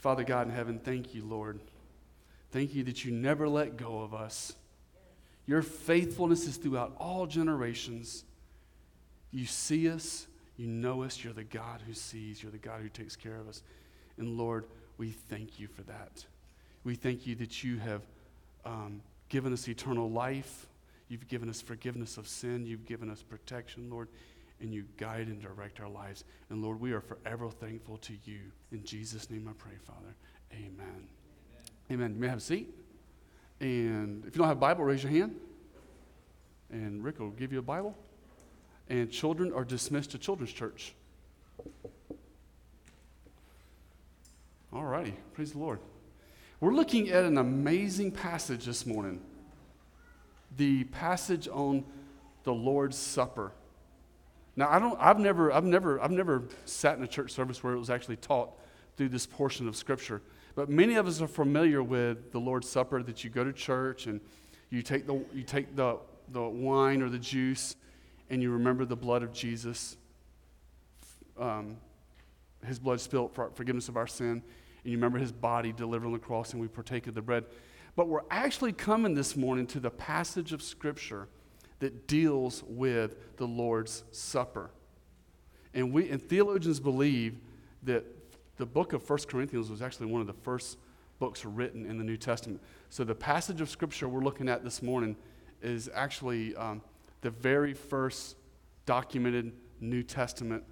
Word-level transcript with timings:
Father 0.00 0.24
God 0.24 0.48
in 0.48 0.54
heaven, 0.54 0.78
thank 0.78 1.14
you, 1.14 1.22
Lord. 1.24 1.60
Thank 2.50 2.74
you 2.74 2.82
that 2.84 3.04
you 3.04 3.12
never 3.12 3.48
let 3.48 3.76
go 3.76 4.00
of 4.00 4.14
us. 4.14 4.54
Your 5.46 5.62
faithfulness 5.62 6.46
is 6.46 6.56
throughout 6.56 6.94
all 6.98 7.26
generations. 7.26 8.24
You 9.30 9.46
see 9.46 9.90
us, 9.90 10.26
you 10.56 10.66
know 10.66 11.02
us, 11.02 11.22
you're 11.22 11.32
the 11.34 11.44
God 11.44 11.82
who 11.86 11.92
sees, 11.92 12.42
you're 12.42 12.50
the 12.50 12.58
God 12.58 12.80
who 12.80 12.88
takes 12.88 13.14
care 13.14 13.36
of 13.36 13.48
us. 13.48 13.62
And 14.16 14.38
Lord, 14.38 14.64
we 14.96 15.10
thank 15.10 15.60
you 15.60 15.66
for 15.66 15.82
that. 15.82 16.24
We 16.82 16.94
thank 16.94 17.26
you 17.26 17.34
that 17.36 17.62
you 17.62 17.78
have 17.78 18.02
um, 18.64 19.02
given 19.28 19.52
us 19.52 19.68
eternal 19.68 20.10
life. 20.10 20.66
You've 21.08 21.28
given 21.28 21.50
us 21.50 21.60
forgiveness 21.60 22.16
of 22.16 22.26
sin. 22.26 22.64
You've 22.64 22.86
given 22.86 23.10
us 23.10 23.22
protection, 23.22 23.90
Lord, 23.90 24.08
and 24.60 24.72
you 24.72 24.84
guide 24.96 25.28
and 25.28 25.40
direct 25.40 25.80
our 25.80 25.88
lives. 25.88 26.24
And 26.50 26.62
Lord, 26.62 26.80
we 26.80 26.92
are 26.92 27.00
forever 27.00 27.50
thankful 27.50 27.96
to 27.98 28.12
you. 28.24 28.40
In 28.72 28.84
Jesus' 28.84 29.30
name 29.30 29.48
I 29.48 29.52
pray, 29.54 29.76
Father. 29.86 30.14
Amen. 30.52 30.68
Amen. 30.78 31.08
Amen. 31.90 32.14
You 32.14 32.20
may 32.20 32.28
have 32.28 32.38
a 32.38 32.42
seat. 32.42 32.74
And 33.60 34.24
if 34.26 34.34
you 34.34 34.38
don't 34.38 34.48
have 34.48 34.56
a 34.56 34.60
Bible, 34.60 34.84
raise 34.84 35.02
your 35.02 35.12
hand. 35.12 35.36
And 36.70 37.04
Rick 37.04 37.18
will 37.18 37.30
give 37.30 37.52
you 37.52 37.58
a 37.58 37.62
Bible. 37.62 37.96
And 38.88 39.10
children 39.10 39.52
are 39.52 39.64
dismissed 39.64 40.12
to 40.12 40.18
children's 40.18 40.52
church. 40.52 40.94
All 44.72 44.84
righty. 44.84 45.14
Praise 45.34 45.52
the 45.52 45.58
Lord. 45.58 45.80
We're 46.60 46.74
looking 46.74 47.08
at 47.08 47.24
an 47.24 47.38
amazing 47.38 48.12
passage 48.12 48.66
this 48.66 48.84
morning 48.84 49.20
the 50.56 50.84
passage 50.84 51.48
on 51.48 51.84
the 52.42 52.52
Lord's 52.52 52.96
Supper. 52.96 53.52
Now, 54.56 54.68
I 54.70 54.78
don't, 54.78 54.98
I've, 55.00 55.18
never, 55.18 55.52
I've, 55.52 55.64
never, 55.64 56.00
I've 56.00 56.10
never 56.10 56.44
sat 56.64 56.98
in 56.98 57.04
a 57.04 57.06
church 57.06 57.30
service 57.32 57.62
where 57.62 57.72
it 57.72 57.78
was 57.78 57.90
actually 57.90 58.16
taught 58.16 58.50
through 58.96 59.10
this 59.10 59.26
portion 59.26 59.68
of 59.68 59.76
Scripture. 59.76 60.22
But 60.54 60.68
many 60.68 60.96
of 60.96 61.06
us 61.06 61.22
are 61.22 61.28
familiar 61.28 61.82
with 61.82 62.32
the 62.32 62.40
Lord's 62.40 62.68
Supper 62.68 63.02
that 63.02 63.22
you 63.22 63.30
go 63.30 63.44
to 63.44 63.52
church 63.52 64.06
and 64.06 64.20
you 64.70 64.82
take 64.82 65.06
the, 65.06 65.24
you 65.34 65.42
take 65.42 65.76
the, 65.76 65.98
the 66.28 66.42
wine 66.42 67.02
or 67.02 67.08
the 67.08 67.18
juice 67.18 67.76
and 68.28 68.42
you 68.42 68.50
remember 68.50 68.84
the 68.84 68.96
blood 68.96 69.22
of 69.22 69.32
Jesus, 69.32 69.96
um, 71.38 71.76
his 72.64 72.78
blood 72.78 73.00
spilled 73.00 73.32
for 73.34 73.50
forgiveness 73.54 73.88
of 73.88 73.96
our 73.96 74.06
sin 74.06 74.42
and 74.84 74.90
you 74.90 74.96
remember 74.96 75.18
his 75.18 75.32
body 75.32 75.72
delivered 75.72 76.06
on 76.06 76.12
the 76.12 76.18
cross, 76.18 76.52
and 76.52 76.60
we 76.60 76.68
partake 76.68 77.06
of 77.06 77.14
the 77.14 77.22
bread. 77.22 77.44
But 77.96 78.08
we're 78.08 78.24
actually 78.30 78.72
coming 78.72 79.14
this 79.14 79.36
morning 79.36 79.66
to 79.68 79.80
the 79.80 79.90
passage 79.90 80.52
of 80.52 80.62
Scripture 80.62 81.28
that 81.80 82.06
deals 82.06 82.62
with 82.66 83.36
the 83.36 83.46
Lord's 83.46 84.04
Supper. 84.12 84.70
And, 85.74 85.92
we, 85.92 86.08
and 86.10 86.22
theologians 86.22 86.80
believe 86.80 87.38
that 87.82 88.04
the 88.56 88.66
book 88.66 88.92
of 88.92 89.08
1 89.08 89.18
Corinthians 89.28 89.70
was 89.70 89.82
actually 89.82 90.06
one 90.06 90.20
of 90.20 90.26
the 90.26 90.32
first 90.32 90.78
books 91.18 91.44
written 91.44 91.86
in 91.86 91.98
the 91.98 92.04
New 92.04 92.16
Testament. 92.16 92.60
So 92.88 93.04
the 93.04 93.14
passage 93.14 93.60
of 93.60 93.68
Scripture 93.70 94.08
we're 94.08 94.22
looking 94.22 94.48
at 94.48 94.64
this 94.64 94.82
morning 94.82 95.16
is 95.62 95.90
actually 95.94 96.54
um, 96.56 96.82
the 97.20 97.30
very 97.30 97.74
first 97.74 98.36
documented 98.86 99.52
New 99.80 100.02
Testament 100.02 100.64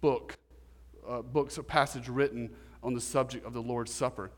book 0.00 0.36
uh, 1.08 1.22
books 1.22 1.58
or 1.58 1.62
passage 1.62 2.08
written 2.08 2.50
on 2.82 2.94
the 2.94 3.00
subject 3.00 3.44
of 3.44 3.52
the 3.52 3.62
Lord's 3.62 3.92
Supper. 3.92 4.30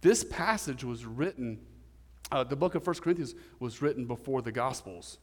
This 0.00 0.24
passage 0.24 0.84
was 0.84 1.04
written, 1.04 1.58
uh, 2.32 2.44
the 2.44 2.56
book 2.56 2.74
of 2.74 2.86
1 2.86 2.96
Corinthians 2.96 3.34
was 3.58 3.82
written 3.82 4.06
before 4.06 4.42
the 4.42 4.52
Gospels. 4.52 5.18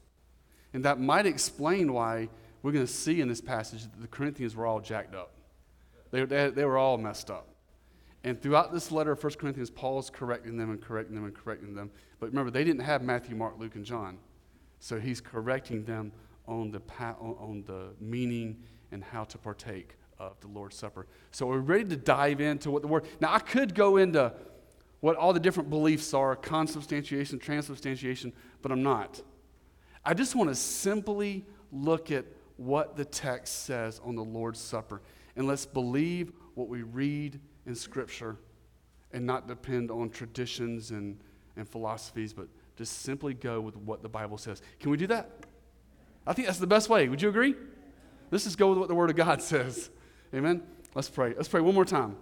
And 0.74 0.84
that 0.86 1.00
might 1.00 1.26
explain 1.26 1.94
why 1.94 2.30
we're 2.62 2.72
going 2.72 2.86
to 2.86 2.92
see 2.92 3.22
in 3.22 3.28
this 3.28 3.42
passage 3.42 3.84
that 3.84 4.02
the 4.02 4.08
Corinthians 4.08 4.56
were 4.56 4.66
all 4.66 4.80
jacked 4.80 5.16
up. 5.16 5.32
They, 6.12 6.24
they, 6.26 6.50
they 6.50 6.66
were 6.66 6.78
all 6.78 6.98
messed 6.98 7.30
up. 7.30 7.48
And 8.24 8.42
throughout 8.42 8.74
this 8.74 8.92
letter 8.92 9.12
of 9.12 9.24
1 9.24 9.34
Corinthians, 9.34 9.70
Paul 9.70 10.00
is 10.00 10.10
correcting 10.10 10.58
them 10.58 10.70
and 10.70 10.82
correcting 10.82 11.16
them 11.16 11.26
and 11.26 11.34
correcting 11.34 11.76
them. 11.76 11.92
But 12.20 12.28
remember, 12.28 12.52
they 12.52 12.64
didn't 12.64 12.82
have 12.82 13.02
Matthew, 13.02 13.36
Mark, 13.36 13.56
Luke, 13.58 13.76
and 13.76 13.86
John. 13.86 14.18
So 14.80 15.00
he's 15.00 15.22
correcting 15.22 15.86
them 15.86 16.12
on 16.48 16.72
the, 16.72 16.82
on 17.00 17.64
the 17.67 17.94
meaning 18.00 18.64
and 18.92 19.04
how 19.04 19.23
to 19.26 19.38
partake 19.38 19.96
of 20.20 20.40
the 20.42 20.48
Lord's 20.48 20.76
Supper. 20.76 21.08
So 21.32 21.46
we're 21.46 21.60
ready 21.60 21.86
to 21.86 21.98
dive 21.98 22.42
into 22.42 22.72
what 22.72 22.82
the 22.82 22.88
Word. 22.88 23.06
Now, 23.20 23.34
I 23.34 23.40
could 23.40 23.76
go 23.76 23.98
into 23.98 24.34
what 25.00 25.16
all 25.16 25.34
the 25.34 25.40
different 25.40 25.70
beliefs 25.70 26.14
are 26.14 26.36
consubstantiation, 26.36 27.40
transubstantiation, 27.40 28.34
but 28.62 28.72
I'm 28.72 28.84
not. 28.84 29.22
I 30.04 30.14
just 30.14 30.36
want 30.36 30.50
to 30.50 30.56
simply 30.56 31.46
look 31.72 32.12
at 32.12 32.26
what 32.58 32.96
the 32.96 33.06
text 33.06 33.66
says 33.66 34.02
on 34.04 34.16
the 34.16 34.24
Lord's 34.24 34.60
Supper. 34.60 35.02
And 35.36 35.48
let's 35.48 35.66
believe 35.66 36.32
what 36.56 36.68
we 36.68 36.82
read 36.82 37.40
in 37.66 37.76
Scripture 37.76 38.38
and 39.12 39.26
not 39.26 39.48
depend 39.48 39.92
on 39.92 40.10
traditions 40.10 40.92
and, 40.92 41.20
and 41.56 41.70
philosophies, 41.70 42.34
but 42.34 42.48
just 42.76 43.02
simply 43.02 43.34
go 43.34 43.62
with 43.62 43.76
what 43.78 44.02
the 44.02 44.10
Bible 44.10 44.38
says. 44.38 44.62
Can 44.80 44.92
we 44.92 44.98
do 44.98 45.08
that? 45.08 45.30
I 46.26 46.34
think 46.34 46.48
that's 46.48 46.60
the 46.60 46.68
best 46.68 46.90
way. 46.90 47.08
Would 47.08 47.22
you 47.22 47.30
agree? 47.30 47.56
Let's 48.32 48.44
just 48.44 48.58
go 48.58 48.70
with 48.70 48.80
what 48.80 48.88
the 48.88 48.96
Word 48.96 49.10
of 49.10 49.16
God 49.16 49.42
says. 49.44 49.90
Amen? 50.34 50.64
Let's 50.96 51.10
pray. 51.10 51.34
Let's 51.36 51.48
pray 51.48 51.62
one 51.62 51.76
more 51.76 51.86
time. 51.86 52.18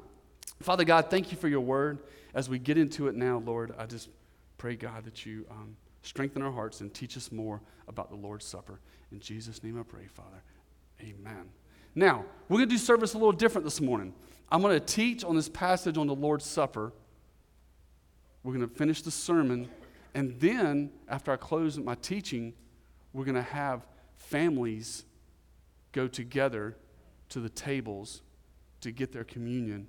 Father 0.61 0.83
God, 0.83 1.09
thank 1.09 1.31
you 1.31 1.37
for 1.37 1.47
your 1.47 1.61
word. 1.61 1.99
As 2.35 2.49
we 2.49 2.59
get 2.59 2.77
into 2.77 3.07
it 3.07 3.15
now, 3.15 3.41
Lord, 3.43 3.73
I 3.79 3.85
just 3.85 4.09
pray, 4.57 4.75
God, 4.75 5.05
that 5.05 5.25
you 5.25 5.45
um, 5.49 5.77
strengthen 6.03 6.41
our 6.41 6.51
hearts 6.51 6.81
and 6.81 6.93
teach 6.93 7.15
us 7.15 7.31
more 7.31 7.61
about 7.87 8.09
the 8.09 8.15
Lord's 8.17 8.45
Supper. 8.45 8.81
In 9.11 9.19
Jesus' 9.19 9.63
name 9.63 9.79
I 9.79 9.83
pray, 9.83 10.05
Father. 10.05 10.43
Amen. 11.01 11.49
Now, 11.95 12.25
we're 12.49 12.57
going 12.57 12.69
to 12.69 12.75
do 12.75 12.77
service 12.77 13.13
a 13.13 13.17
little 13.17 13.31
different 13.31 13.63
this 13.63 13.79
morning. 13.79 14.13
I'm 14.51 14.61
going 14.61 14.77
to 14.77 14.85
teach 14.85 15.23
on 15.23 15.35
this 15.35 15.47
passage 15.47 15.97
on 15.97 16.07
the 16.07 16.15
Lord's 16.15 16.45
Supper. 16.45 16.91
We're 18.43 18.53
going 18.53 18.67
to 18.67 18.75
finish 18.75 19.01
the 19.01 19.11
sermon. 19.11 19.69
And 20.13 20.37
then, 20.39 20.91
after 21.07 21.31
I 21.31 21.37
close 21.37 21.77
my 21.79 21.95
teaching, 21.95 22.53
we're 23.13 23.25
going 23.25 23.35
to 23.35 23.41
have 23.41 23.87
families 24.17 25.05
go 25.93 26.07
together 26.07 26.75
to 27.29 27.39
the 27.39 27.49
tables 27.49 28.21
to 28.81 28.91
get 28.91 29.13
their 29.13 29.23
communion, 29.23 29.87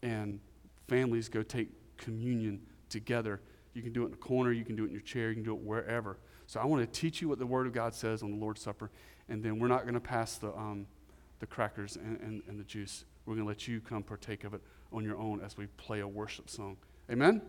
and 0.00 0.40
families 0.88 1.28
go 1.28 1.42
take 1.42 1.68
communion 1.96 2.60
together. 2.88 3.40
You 3.74 3.82
can 3.82 3.92
do 3.92 4.02
it 4.02 4.06
in 4.06 4.10
the 4.10 4.16
corner, 4.18 4.52
you 4.52 4.64
can 4.64 4.76
do 4.76 4.84
it 4.84 4.88
in 4.88 4.92
your 4.92 5.02
chair, 5.02 5.28
you 5.28 5.34
can 5.34 5.44
do 5.44 5.54
it 5.54 5.60
wherever. 5.60 6.18
So 6.46 6.60
I 6.60 6.66
want 6.66 6.82
to 6.82 7.00
teach 7.00 7.22
you 7.22 7.28
what 7.28 7.38
the 7.38 7.46
Word 7.46 7.66
of 7.66 7.72
God 7.72 7.94
says 7.94 8.22
on 8.22 8.30
the 8.30 8.36
Lord's 8.36 8.60
Supper, 8.60 8.90
and 9.28 9.42
then 9.42 9.58
we're 9.58 9.68
not 9.68 9.82
going 9.82 9.94
to 9.94 10.00
pass 10.00 10.36
the, 10.36 10.52
um, 10.54 10.86
the 11.38 11.46
crackers 11.46 11.96
and, 11.96 12.20
and, 12.20 12.42
and 12.48 12.58
the 12.58 12.64
juice. 12.64 13.04
We're 13.24 13.34
going 13.34 13.46
to 13.46 13.48
let 13.48 13.66
you 13.66 13.80
come 13.80 14.02
partake 14.02 14.44
of 14.44 14.52
it 14.54 14.60
on 14.92 15.04
your 15.04 15.16
own 15.16 15.40
as 15.40 15.56
we 15.56 15.66
play 15.78 16.00
a 16.00 16.08
worship 16.08 16.50
song. 16.50 16.76
Amen? 17.10 17.40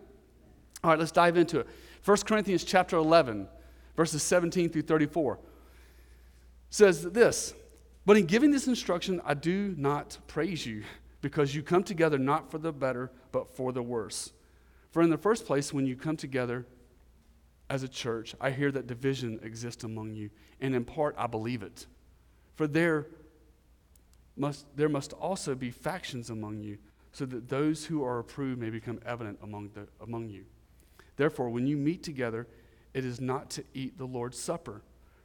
All 0.82 0.90
right, 0.90 0.98
let's 0.98 1.12
dive 1.12 1.36
into 1.36 1.60
it. 1.60 1.66
1 2.04 2.16
Corinthians 2.18 2.64
chapter 2.64 2.96
11, 2.96 3.48
verses 3.96 4.22
17 4.22 4.70
through 4.70 4.82
34 4.82 5.38
says 6.70 7.02
this 7.02 7.54
but 8.06 8.16
in 8.16 8.26
giving 8.26 8.50
this 8.50 8.66
instruction, 8.66 9.20
I 9.24 9.34
do 9.34 9.74
not 9.78 10.18
praise 10.26 10.66
you, 10.66 10.84
because 11.24 11.54
you 11.54 11.62
come 11.62 11.82
together 11.82 12.18
not 12.18 12.50
for 12.50 12.58
the 12.58 12.70
better, 12.70 13.10
but 13.32 13.48
for 13.48 13.72
the 13.72 13.82
worse. 13.82 14.34
For 14.90 15.00
in 15.00 15.08
the 15.08 15.16
first 15.16 15.46
place, 15.46 15.72
when 15.72 15.86
you 15.86 15.96
come 15.96 16.18
together 16.18 16.66
as 17.70 17.82
a 17.82 17.88
church, 17.88 18.34
I 18.42 18.50
hear 18.50 18.70
that 18.72 18.86
division 18.86 19.40
exists 19.42 19.84
among 19.84 20.12
you, 20.12 20.28
and 20.60 20.74
in 20.74 20.84
part 20.84 21.14
I 21.16 21.26
believe 21.26 21.62
it. 21.62 21.86
For 22.56 22.66
there 22.66 23.06
must, 24.36 24.66
there 24.76 24.90
must 24.90 25.14
also 25.14 25.54
be 25.54 25.70
factions 25.70 26.28
among 26.28 26.60
you, 26.60 26.76
so 27.12 27.24
that 27.24 27.48
those 27.48 27.86
who 27.86 28.04
are 28.04 28.18
approved 28.18 28.60
may 28.60 28.68
become 28.68 29.00
evident 29.06 29.38
among, 29.42 29.70
the, 29.72 29.88
among 30.02 30.28
you. 30.28 30.44
Therefore, 31.16 31.48
when 31.48 31.66
you 31.66 31.78
meet 31.78 32.02
together, 32.02 32.46
it 32.92 33.06
is 33.06 33.18
not 33.18 33.48
to 33.52 33.64
eat 33.72 33.96
the 33.96 34.04
Lord's 34.04 34.38
Supper. 34.38 34.82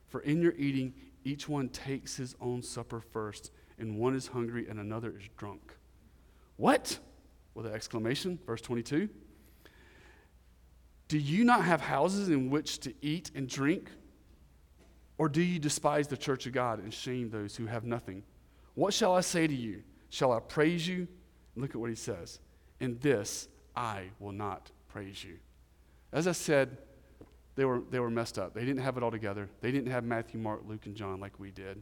For 0.08 0.22
in 0.22 0.42
your 0.42 0.54
eating, 0.54 0.94
each 1.26 1.50
one 1.50 1.68
takes 1.68 2.16
his 2.16 2.38
own 2.40 2.64
supper 2.64 3.02
first, 3.02 3.52
and 3.78 4.00
one 4.00 4.16
is 4.16 4.28
hungry 4.28 4.66
and 4.70 4.80
another 4.80 5.14
is 5.20 5.28
drunk. 5.36 5.74
What? 6.60 7.00
With 7.54 7.66
an 7.66 7.74
exclamation. 7.74 8.38
Verse 8.46 8.60
22. 8.60 9.08
Do 11.08 11.18
you 11.18 11.46
not 11.46 11.64
have 11.64 11.80
houses 11.80 12.28
in 12.28 12.50
which 12.50 12.80
to 12.82 12.94
eat 13.02 13.32
and 13.34 13.48
drink? 13.48 13.90
Or 15.18 15.30
do 15.30 15.42
you 15.42 15.58
despise 15.58 16.10
the 16.10 16.18
church 16.18 16.46
of 16.48 16.52
God 16.52 16.84
and 16.84 16.94
shame 16.94 17.30
those 17.30 17.56
who 17.56 17.66
have 17.66 17.86
nothing? 17.86 18.24
What 18.76 18.94
shall 18.94 19.16
I 19.16 19.22
say 19.22 19.48
to 19.48 19.56
you? 19.56 19.84
Shall 20.10 20.34
I 20.34 20.42
praise 20.42 20.86
you? 20.86 21.08
Look 21.56 21.70
at 21.72 21.78
what 21.78 21.90
he 21.90 21.96
says. 21.96 22.40
In 22.82 23.00
this 23.00 23.48
I 23.74 24.10
will 24.20 24.34
not 24.34 24.70
praise 24.90 25.24
you. 25.24 25.38
As 26.12 26.28
I 26.28 26.34
said, 26.34 26.78
they 27.56 27.64
were, 27.64 27.84
they 27.90 28.00
were 28.00 28.12
messed 28.12 28.38
up. 28.38 28.54
They 28.54 28.66
didn't 28.66 28.82
have 28.82 28.98
it 28.98 29.04
all 29.04 29.12
together. 29.12 29.50
They 29.62 29.72
didn't 29.72 29.92
have 29.92 30.04
Matthew, 30.04 30.42
Mark, 30.42 30.64
Luke, 30.68 30.88
and 30.88 30.96
John 30.96 31.22
like 31.22 31.40
we 31.40 31.52
did. 31.52 31.82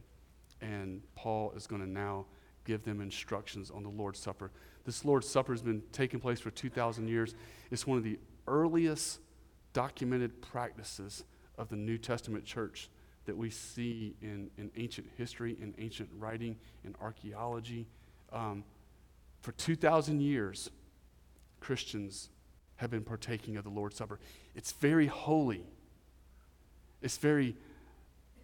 And 0.60 1.02
Paul 1.16 1.52
is 1.56 1.66
going 1.66 1.82
to 1.82 1.88
now 1.88 2.26
give 2.68 2.84
them 2.84 3.00
instructions 3.00 3.70
on 3.70 3.82
the 3.82 3.88
Lord's 3.88 4.20
Supper. 4.20 4.52
This 4.88 5.04
Lord's 5.04 5.28
Supper 5.28 5.52
has 5.52 5.60
been 5.60 5.82
taking 5.92 6.18
place 6.18 6.40
for 6.40 6.48
2,000 6.48 7.08
years. 7.08 7.34
It's 7.70 7.86
one 7.86 7.98
of 7.98 8.04
the 8.04 8.18
earliest 8.46 9.20
documented 9.74 10.40
practices 10.40 11.24
of 11.58 11.68
the 11.68 11.76
New 11.76 11.98
Testament 11.98 12.46
church 12.46 12.88
that 13.26 13.36
we 13.36 13.50
see 13.50 14.14
in, 14.22 14.48
in 14.56 14.70
ancient 14.78 15.06
history, 15.18 15.58
in 15.60 15.74
ancient 15.76 16.08
writing, 16.18 16.56
in 16.86 16.94
archaeology. 17.02 17.86
Um, 18.32 18.64
For 19.42 19.52
2,000 19.52 20.22
years, 20.22 20.70
Christians 21.60 22.30
have 22.76 22.90
been 22.90 23.04
partaking 23.04 23.58
of 23.58 23.64
the 23.64 23.70
Lord's 23.70 23.96
Supper. 23.96 24.18
It's 24.54 24.72
very 24.72 25.06
holy. 25.06 25.66
It's 27.02 27.18
very 27.18 27.56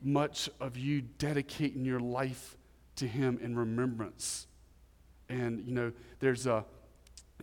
much 0.02 0.50
of 0.60 0.76
you 0.76 1.04
dedicating 1.16 1.86
your 1.86 2.00
life 2.00 2.58
to 2.96 3.08
Him 3.08 3.38
in 3.40 3.56
remembrance. 3.56 4.46
And, 5.28 5.64
you 5.66 5.74
know, 5.74 5.92
there's 6.20 6.46
a, 6.46 6.64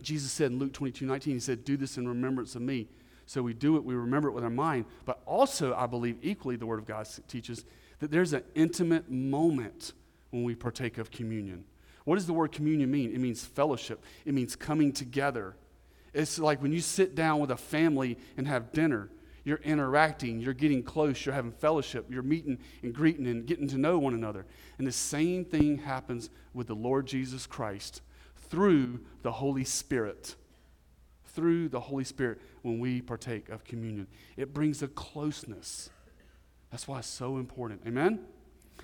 Jesus 0.00 0.32
said 0.32 0.52
in 0.52 0.58
Luke 0.58 0.72
22 0.72 1.06
19, 1.06 1.34
He 1.34 1.40
said, 1.40 1.64
Do 1.64 1.76
this 1.76 1.98
in 1.98 2.08
remembrance 2.08 2.54
of 2.54 2.62
me. 2.62 2.88
So 3.26 3.42
we 3.42 3.54
do 3.54 3.76
it, 3.76 3.84
we 3.84 3.94
remember 3.94 4.28
it 4.28 4.32
with 4.32 4.44
our 4.44 4.50
mind. 4.50 4.84
But 5.04 5.20
also, 5.26 5.74
I 5.74 5.86
believe 5.86 6.18
equally, 6.22 6.56
the 6.56 6.66
Word 6.66 6.80
of 6.80 6.86
God 6.86 7.08
teaches 7.28 7.64
that 8.00 8.10
there's 8.10 8.32
an 8.32 8.42
intimate 8.54 9.10
moment 9.10 9.92
when 10.30 10.42
we 10.42 10.54
partake 10.54 10.98
of 10.98 11.10
communion. 11.10 11.64
What 12.04 12.16
does 12.16 12.26
the 12.26 12.32
word 12.32 12.50
communion 12.50 12.90
mean? 12.90 13.12
It 13.14 13.20
means 13.20 13.44
fellowship, 13.44 14.02
it 14.24 14.34
means 14.34 14.56
coming 14.56 14.92
together. 14.92 15.54
It's 16.12 16.38
like 16.38 16.60
when 16.60 16.72
you 16.72 16.80
sit 16.80 17.14
down 17.14 17.40
with 17.40 17.50
a 17.50 17.56
family 17.56 18.18
and 18.36 18.46
have 18.46 18.72
dinner, 18.72 19.08
you're 19.44 19.60
interacting, 19.64 20.40
you're 20.40 20.54
getting 20.54 20.82
close, 20.82 21.24
you're 21.24 21.34
having 21.34 21.52
fellowship, 21.52 22.06
you're 22.08 22.22
meeting 22.22 22.58
and 22.82 22.94
greeting 22.94 23.26
and 23.26 23.46
getting 23.46 23.68
to 23.68 23.78
know 23.78 23.98
one 23.98 24.14
another. 24.14 24.46
And 24.78 24.86
the 24.86 24.92
same 24.92 25.44
thing 25.44 25.78
happens 25.78 26.30
with 26.54 26.68
the 26.68 26.74
Lord 26.74 27.06
Jesus 27.06 27.46
Christ 27.46 28.02
through 28.36 29.00
the 29.22 29.32
Holy 29.32 29.64
Spirit. 29.64 30.36
Through 31.24 31.70
the 31.70 31.80
Holy 31.80 32.04
Spirit 32.04 32.40
when 32.60 32.78
we 32.78 33.00
partake 33.00 33.48
of 33.48 33.64
communion, 33.64 34.06
it 34.36 34.52
brings 34.52 34.82
a 34.82 34.88
closeness. 34.88 35.88
That's 36.70 36.86
why 36.86 36.98
it's 36.98 37.08
so 37.08 37.38
important. 37.38 37.82
Amen? 37.86 38.20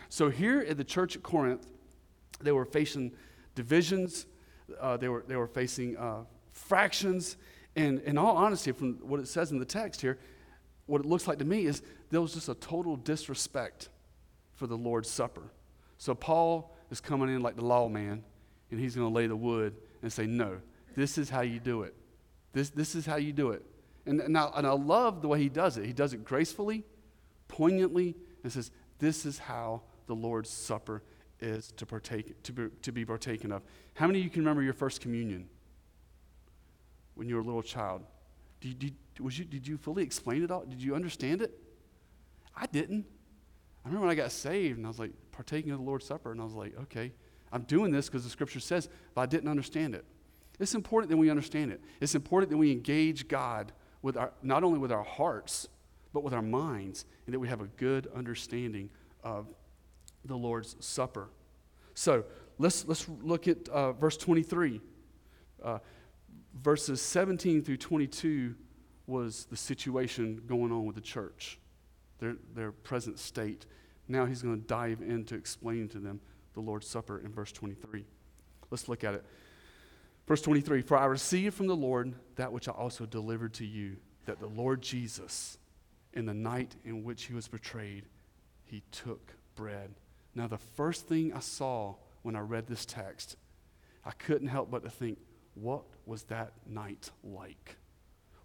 So, 0.08 0.30
here 0.30 0.60
at 0.60 0.78
the 0.78 0.84
church 0.84 1.16
at 1.16 1.22
Corinth, 1.22 1.66
they 2.40 2.52
were 2.52 2.64
facing 2.64 3.12
divisions, 3.54 4.26
uh, 4.80 4.96
they, 4.96 5.08
were, 5.08 5.24
they 5.26 5.36
were 5.36 5.46
facing 5.46 5.96
uh, 5.96 6.24
fractions. 6.52 7.36
And 7.76 8.00
in 8.00 8.16
all 8.16 8.36
honesty, 8.36 8.72
from 8.72 8.94
what 9.06 9.20
it 9.20 9.28
says 9.28 9.52
in 9.52 9.58
the 9.58 9.64
text 9.64 10.00
here, 10.00 10.18
what 10.88 11.02
it 11.02 11.06
looks 11.06 11.28
like 11.28 11.38
to 11.38 11.44
me 11.44 11.66
is 11.66 11.82
there 12.10 12.20
was 12.20 12.34
just 12.34 12.48
a 12.48 12.54
total 12.54 12.96
disrespect 12.96 13.90
for 14.54 14.66
the 14.66 14.76
Lord's 14.76 15.08
Supper. 15.08 15.52
So 15.98 16.14
Paul 16.14 16.74
is 16.90 17.00
coming 17.00 17.28
in 17.28 17.42
like 17.42 17.56
the 17.56 17.64
lawman, 17.64 18.24
and 18.70 18.80
he's 18.80 18.96
going 18.96 19.06
to 19.06 19.14
lay 19.14 19.26
the 19.26 19.36
wood 19.36 19.76
and 20.02 20.12
say, 20.12 20.26
No, 20.26 20.58
this 20.96 21.18
is 21.18 21.28
how 21.28 21.42
you 21.42 21.60
do 21.60 21.82
it. 21.82 21.94
This, 22.52 22.70
this 22.70 22.94
is 22.94 23.04
how 23.04 23.16
you 23.16 23.32
do 23.32 23.50
it. 23.50 23.64
And, 24.06 24.20
and, 24.20 24.36
I, 24.36 24.50
and 24.56 24.66
I 24.66 24.72
love 24.72 25.20
the 25.20 25.28
way 25.28 25.38
he 25.38 25.50
does 25.50 25.76
it. 25.76 25.84
He 25.84 25.92
does 25.92 26.14
it 26.14 26.24
gracefully, 26.24 26.84
poignantly, 27.48 28.16
and 28.42 28.50
says, 28.50 28.70
This 28.98 29.26
is 29.26 29.38
how 29.38 29.82
the 30.06 30.14
Lord's 30.14 30.48
Supper 30.48 31.02
is 31.40 31.70
to, 31.72 31.84
partake, 31.84 32.42
to, 32.44 32.52
be, 32.52 32.68
to 32.82 32.92
be 32.92 33.04
partaken 33.04 33.52
of. 33.52 33.62
How 33.94 34.06
many 34.06 34.20
of 34.20 34.24
you 34.24 34.30
can 34.30 34.40
remember 34.40 34.62
your 34.62 34.72
first 34.72 35.02
communion 35.02 35.48
when 37.14 37.28
you 37.28 37.34
were 37.34 37.42
a 37.42 37.44
little 37.44 37.62
child? 37.62 38.02
Did, 38.60 38.78
did, 38.78 38.94
was 39.20 39.38
you, 39.38 39.44
did 39.44 39.66
you 39.66 39.76
fully 39.76 40.02
explain 40.02 40.42
it 40.42 40.50
all? 40.50 40.64
Did 40.64 40.82
you 40.82 40.94
understand 40.94 41.42
it? 41.42 41.58
I 42.56 42.66
didn't. 42.66 43.06
I 43.84 43.88
remember 43.88 44.06
when 44.06 44.12
I 44.12 44.20
got 44.20 44.32
saved 44.32 44.78
and 44.78 44.86
I 44.86 44.88
was 44.88 44.98
like 44.98 45.12
partaking 45.32 45.70
of 45.72 45.78
the 45.78 45.84
Lord's 45.84 46.06
Supper, 46.06 46.32
and 46.32 46.40
I 46.40 46.44
was 46.44 46.54
like, 46.54 46.76
okay, 46.82 47.12
I'm 47.52 47.62
doing 47.62 47.90
this 47.90 48.06
because 48.06 48.24
the 48.24 48.30
scripture 48.30 48.60
says, 48.60 48.88
but 49.14 49.22
I 49.22 49.26
didn't 49.26 49.48
understand 49.48 49.94
it. 49.94 50.04
It's 50.58 50.74
important 50.74 51.10
that 51.10 51.16
we 51.16 51.30
understand 51.30 51.72
it. 51.72 51.80
It's 52.00 52.14
important 52.14 52.50
that 52.50 52.56
we 52.56 52.72
engage 52.72 53.28
God 53.28 53.72
with 54.02 54.16
our, 54.16 54.32
not 54.42 54.64
only 54.64 54.78
with 54.78 54.92
our 54.92 55.04
hearts, 55.04 55.68
but 56.12 56.22
with 56.24 56.34
our 56.34 56.42
minds, 56.42 57.04
and 57.26 57.34
that 57.34 57.38
we 57.38 57.48
have 57.48 57.60
a 57.60 57.66
good 57.76 58.08
understanding 58.14 58.90
of 59.22 59.46
the 60.24 60.36
Lord's 60.36 60.76
Supper. 60.80 61.28
So 61.94 62.24
let's, 62.58 62.84
let's 62.86 63.08
look 63.22 63.46
at 63.46 63.68
uh, 63.68 63.92
verse 63.92 64.16
23. 64.16 64.80
Uh, 65.62 65.78
verses 66.62 67.00
17 67.00 67.62
through 67.62 67.76
22 67.76 68.54
was 69.08 69.46
the 69.46 69.56
situation 69.56 70.42
going 70.46 70.70
on 70.70 70.84
with 70.84 70.94
the 70.94 71.02
church, 71.02 71.58
their, 72.18 72.36
their 72.54 72.72
present 72.72 73.18
state. 73.18 73.66
Now 74.06 74.26
he's 74.26 74.42
going 74.42 74.60
to 74.60 74.66
dive 74.66 75.00
in 75.00 75.24
to 75.26 75.34
explain 75.34 75.88
to 75.88 75.98
them 75.98 76.20
the 76.54 76.60
Lord's 76.60 76.86
Supper 76.86 77.18
in 77.18 77.32
verse 77.32 77.52
23. 77.52 78.04
Let's 78.70 78.88
look 78.88 79.04
at 79.04 79.14
it. 79.14 79.24
Verse 80.26 80.42
23 80.42 80.82
For 80.82 80.96
I 80.96 81.06
received 81.06 81.56
from 81.56 81.66
the 81.66 81.76
Lord 81.76 82.14
that 82.36 82.52
which 82.52 82.68
I 82.68 82.72
also 82.72 83.06
delivered 83.06 83.54
to 83.54 83.66
you, 83.66 83.96
that 84.26 84.40
the 84.40 84.46
Lord 84.46 84.82
Jesus, 84.82 85.58
in 86.12 86.26
the 86.26 86.34
night 86.34 86.76
in 86.84 87.02
which 87.02 87.24
he 87.24 87.34
was 87.34 87.48
betrayed, 87.48 88.04
he 88.66 88.82
took 88.92 89.32
bread. 89.54 89.94
Now, 90.34 90.46
the 90.46 90.58
first 90.58 91.08
thing 91.08 91.32
I 91.32 91.40
saw 91.40 91.94
when 92.22 92.36
I 92.36 92.40
read 92.40 92.66
this 92.66 92.84
text, 92.84 93.36
I 94.04 94.10
couldn't 94.10 94.48
help 94.48 94.70
but 94.70 94.84
to 94.84 94.90
think, 94.90 95.18
what 95.54 95.84
was 96.06 96.24
that 96.24 96.52
night 96.66 97.10
like? 97.24 97.76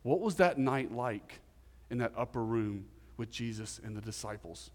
What 0.03 0.19
was 0.19 0.35
that 0.35 0.57
night 0.57 0.91
like 0.91 1.39
in 1.89 1.97
that 1.99 2.13
upper 2.15 2.43
room 2.43 2.85
with 3.17 3.31
Jesus 3.31 3.79
and 3.83 3.95
the 3.95 4.01
disciples? 4.01 4.69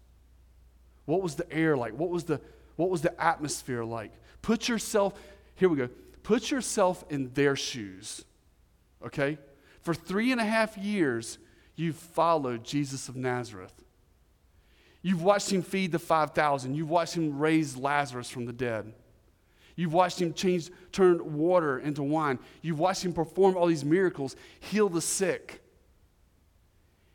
What 1.05 1.21
was 1.21 1.35
the 1.35 1.51
air 1.51 1.77
like? 1.77 1.93
What 1.93 2.09
was 2.09 2.25
the, 2.25 2.41
what 2.75 2.89
was 2.89 3.01
the 3.01 3.19
atmosphere 3.21 3.83
like? 3.83 4.11
Put 4.41 4.67
yourself, 4.67 5.13
here 5.55 5.69
we 5.69 5.77
go, 5.77 5.89
put 6.23 6.51
yourself 6.51 7.03
in 7.09 7.31
their 7.33 7.55
shoes, 7.55 8.25
okay? 9.05 9.37
For 9.81 9.93
three 9.93 10.31
and 10.31 10.41
a 10.41 10.45
half 10.45 10.77
years, 10.77 11.37
you've 11.75 11.95
followed 11.95 12.63
Jesus 12.63 13.09
of 13.09 13.15
Nazareth. 13.15 13.73
You've 15.01 15.23
watched 15.23 15.51
him 15.51 15.61
feed 15.61 15.91
the 15.91 15.99
5,000. 15.99 16.75
You've 16.75 16.89
watched 16.89 17.15
him 17.15 17.39
raise 17.39 17.77
Lazarus 17.77 18.29
from 18.29 18.45
the 18.45 18.53
dead. 18.53 18.93
You've 19.79 19.93
watched 19.93 20.21
him 20.21 20.33
change, 20.33 20.69
turn 20.91 21.37
water 21.37 21.79
into 21.79 22.03
wine. 22.03 22.37
You've 22.61 22.79
watched 22.79 23.05
him 23.05 23.13
perform 23.13 23.55
all 23.55 23.65
these 23.65 23.85
miracles, 23.85 24.35
heal 24.59 24.89
the 24.89 24.99
sick. 24.99 25.63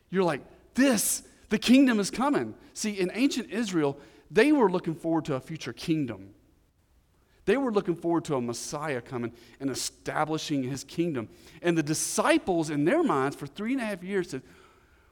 You're 0.08 0.25
like, 0.25 0.40
this, 0.72 1.25
the 1.50 1.58
kingdom 1.58 2.00
is 2.00 2.11
coming. 2.11 2.55
See, 2.72 2.99
in 2.99 3.11
ancient 3.12 3.50
Israel, 3.50 3.99
they 4.31 4.50
were 4.50 4.70
looking 4.70 4.94
forward 4.94 5.26
to 5.26 5.34
a 5.34 5.40
future 5.40 5.75
kingdom. 5.75 6.31
They 7.44 7.58
were 7.58 7.70
looking 7.70 7.96
forward 7.96 8.25
to 8.25 8.37
a 8.37 8.40
Messiah 8.40 9.02
coming 9.02 9.34
and 9.60 9.69
establishing 9.69 10.62
his 10.62 10.84
kingdom. 10.84 11.28
And 11.60 11.76
the 11.76 11.82
disciples, 11.82 12.70
in 12.70 12.87
their 12.87 13.02
minds, 13.02 13.37
for 13.37 13.46
three 13.46 13.75
and 13.75 13.82
a 13.82 13.84
half 13.84 14.02
years 14.02 14.31
said, 14.31 14.40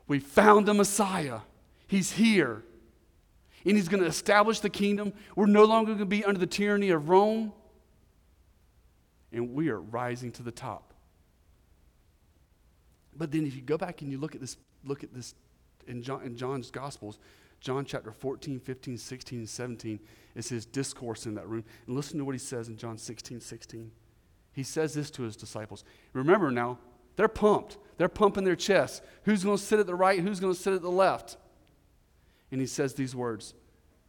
We 0.07 0.21
found 0.21 0.65
the 0.65 0.73
Messiah. 0.73 1.41
He's 1.87 2.13
here 2.13 2.65
and 3.65 3.77
he's 3.77 3.89
going 3.89 4.03
to 4.03 4.09
establish 4.09 4.61
the 4.61 4.71
kingdom. 4.71 5.13
We're 5.37 5.47
no 5.47 5.65
longer 5.65 5.93
going 5.93 6.01
to 6.01 6.07
be 6.07 6.25
under 6.25 6.39
the 6.39 6.47
tyranny 6.47 6.91
of 6.91 7.09
Rome, 7.09 7.53
and 9.33 9.55
we 9.55 9.69
are 9.69 9.81
rising 9.81 10.33
to 10.33 10.43
the 10.43 10.51
top. 10.51 10.93
But 13.15 13.31
then, 13.31 13.47
if 13.47 13.55
you 13.55 13.63
go 13.63 13.77
back 13.77 14.03
and 14.03 14.11
you 14.11 14.19
look 14.19 14.35
at 14.35 14.41
this, 14.41 14.57
look 14.85 15.05
at 15.05 15.13
this 15.13 15.35
in, 15.87 16.03
John, 16.03 16.23
in 16.23 16.37
John's 16.37 16.71
Gospels, 16.71 17.19
John 17.61 17.85
chapter 17.85 18.11
14, 18.11 18.59
15, 18.59 18.99
16, 18.99 19.39
and 19.39 19.49
17 19.49 20.01
is 20.35 20.49
his 20.49 20.67
discourse 20.67 21.27
in 21.27 21.35
that 21.35 21.49
room. 21.49 21.65
And 21.87 21.95
listen 21.95 22.19
to 22.19 22.25
what 22.25 22.35
he 22.35 22.39
says 22.39 22.69
in 22.69 22.77
John 22.77 22.99
16, 22.99 23.41
16. 23.41 23.91
He 24.53 24.63
says 24.63 24.95
this 24.95 25.11
to 25.13 25.23
his 25.23 25.37
disciples. 25.37 25.85
Remember 26.13 26.51
now, 26.51 26.79
they're 27.17 27.29
pumped. 27.29 27.79
They're 27.99 28.09
pumping 28.09 28.45
their 28.45 28.57
chests. 28.57 29.01
Who's 29.25 29.45
going 29.45 29.59
to 29.59 29.63
sit 29.63 29.79
at 29.79 29.87
the 29.87 29.95
right? 29.95 30.19
Who's 30.19 30.41
going 30.41 30.55
to 30.55 30.59
sit 30.59 30.73
at 30.73 30.83
the 30.83 30.91
left? 30.91 31.37
And 32.53 32.61
he 32.61 32.67
says 32.67 32.95
these 32.95 33.17
words 33.17 33.55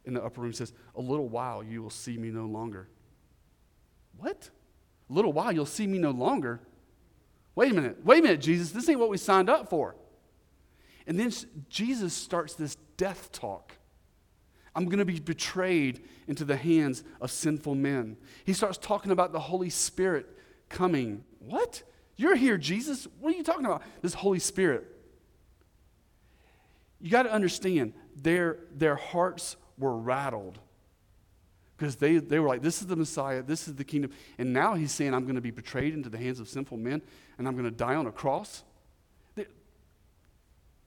in 0.05 0.13
the 0.13 0.23
upper 0.23 0.41
room. 0.41 0.51
He 0.51 0.57
says, 0.57 0.73
A 0.95 1.01
little 1.01 1.27
while 1.27 1.63
you 1.63 1.81
will 1.81 1.89
see 1.89 2.17
me 2.17 2.29
no 2.29 2.45
longer. 2.45 2.89
What? 4.17 4.49
A 5.09 5.13
little 5.13 5.33
while 5.33 5.51
you'll 5.51 5.65
see 5.65 5.87
me 5.87 5.97
no 5.97 6.11
longer? 6.11 6.59
Wait 7.55 7.71
a 7.71 7.73
minute. 7.73 8.03
Wait 8.03 8.19
a 8.19 8.21
minute, 8.21 8.41
Jesus. 8.41 8.71
This 8.71 8.87
ain't 8.89 8.99
what 8.99 9.09
we 9.09 9.17
signed 9.17 9.49
up 9.49 9.69
for. 9.69 9.95
And 11.07 11.19
then 11.19 11.31
Jesus 11.69 12.13
starts 12.13 12.53
this 12.53 12.75
death 12.97 13.31
talk. 13.31 13.73
I'm 14.75 14.85
going 14.85 14.99
to 14.99 15.05
be 15.05 15.19
betrayed 15.19 16.03
into 16.27 16.45
the 16.45 16.55
hands 16.55 17.03
of 17.21 17.31
sinful 17.31 17.75
men. 17.75 18.17
He 18.43 18.53
starts 18.53 18.77
talking 18.77 19.11
about 19.11 19.31
the 19.31 19.39
Holy 19.39 19.69
Spirit 19.69 20.27
coming. 20.69 21.23
What? 21.39 21.83
You're 22.15 22.35
here, 22.35 22.57
Jesus. 22.57 23.07
What 23.19 23.33
are 23.33 23.37
you 23.37 23.43
talking 23.43 23.65
about? 23.65 23.83
This 24.01 24.13
Holy 24.13 24.39
Spirit. 24.39 24.87
You 26.99 27.11
got 27.11 27.23
to 27.23 27.31
understand, 27.31 27.93
their, 28.15 28.59
their 28.75 28.95
hearts 28.95 29.55
were 29.77 29.97
rattled 29.97 30.59
because 31.77 31.95
they, 31.95 32.17
they 32.17 32.39
were 32.39 32.47
like, 32.47 32.61
This 32.61 32.81
is 32.81 32.87
the 32.87 32.95
Messiah, 32.95 33.41
this 33.41 33.67
is 33.67 33.75
the 33.75 33.83
kingdom. 33.83 34.11
And 34.37 34.53
now 34.53 34.75
he's 34.75 34.91
saying, 34.91 35.13
I'm 35.13 35.23
going 35.23 35.35
to 35.35 35.41
be 35.41 35.51
betrayed 35.51 35.93
into 35.93 36.09
the 36.09 36.17
hands 36.17 36.39
of 36.39 36.47
sinful 36.47 36.77
men 36.77 37.01
and 37.37 37.47
I'm 37.47 37.53
going 37.53 37.65
to 37.65 37.71
die 37.71 37.95
on 37.95 38.07
a 38.07 38.11
cross. 38.11 38.63
They, 39.35 39.47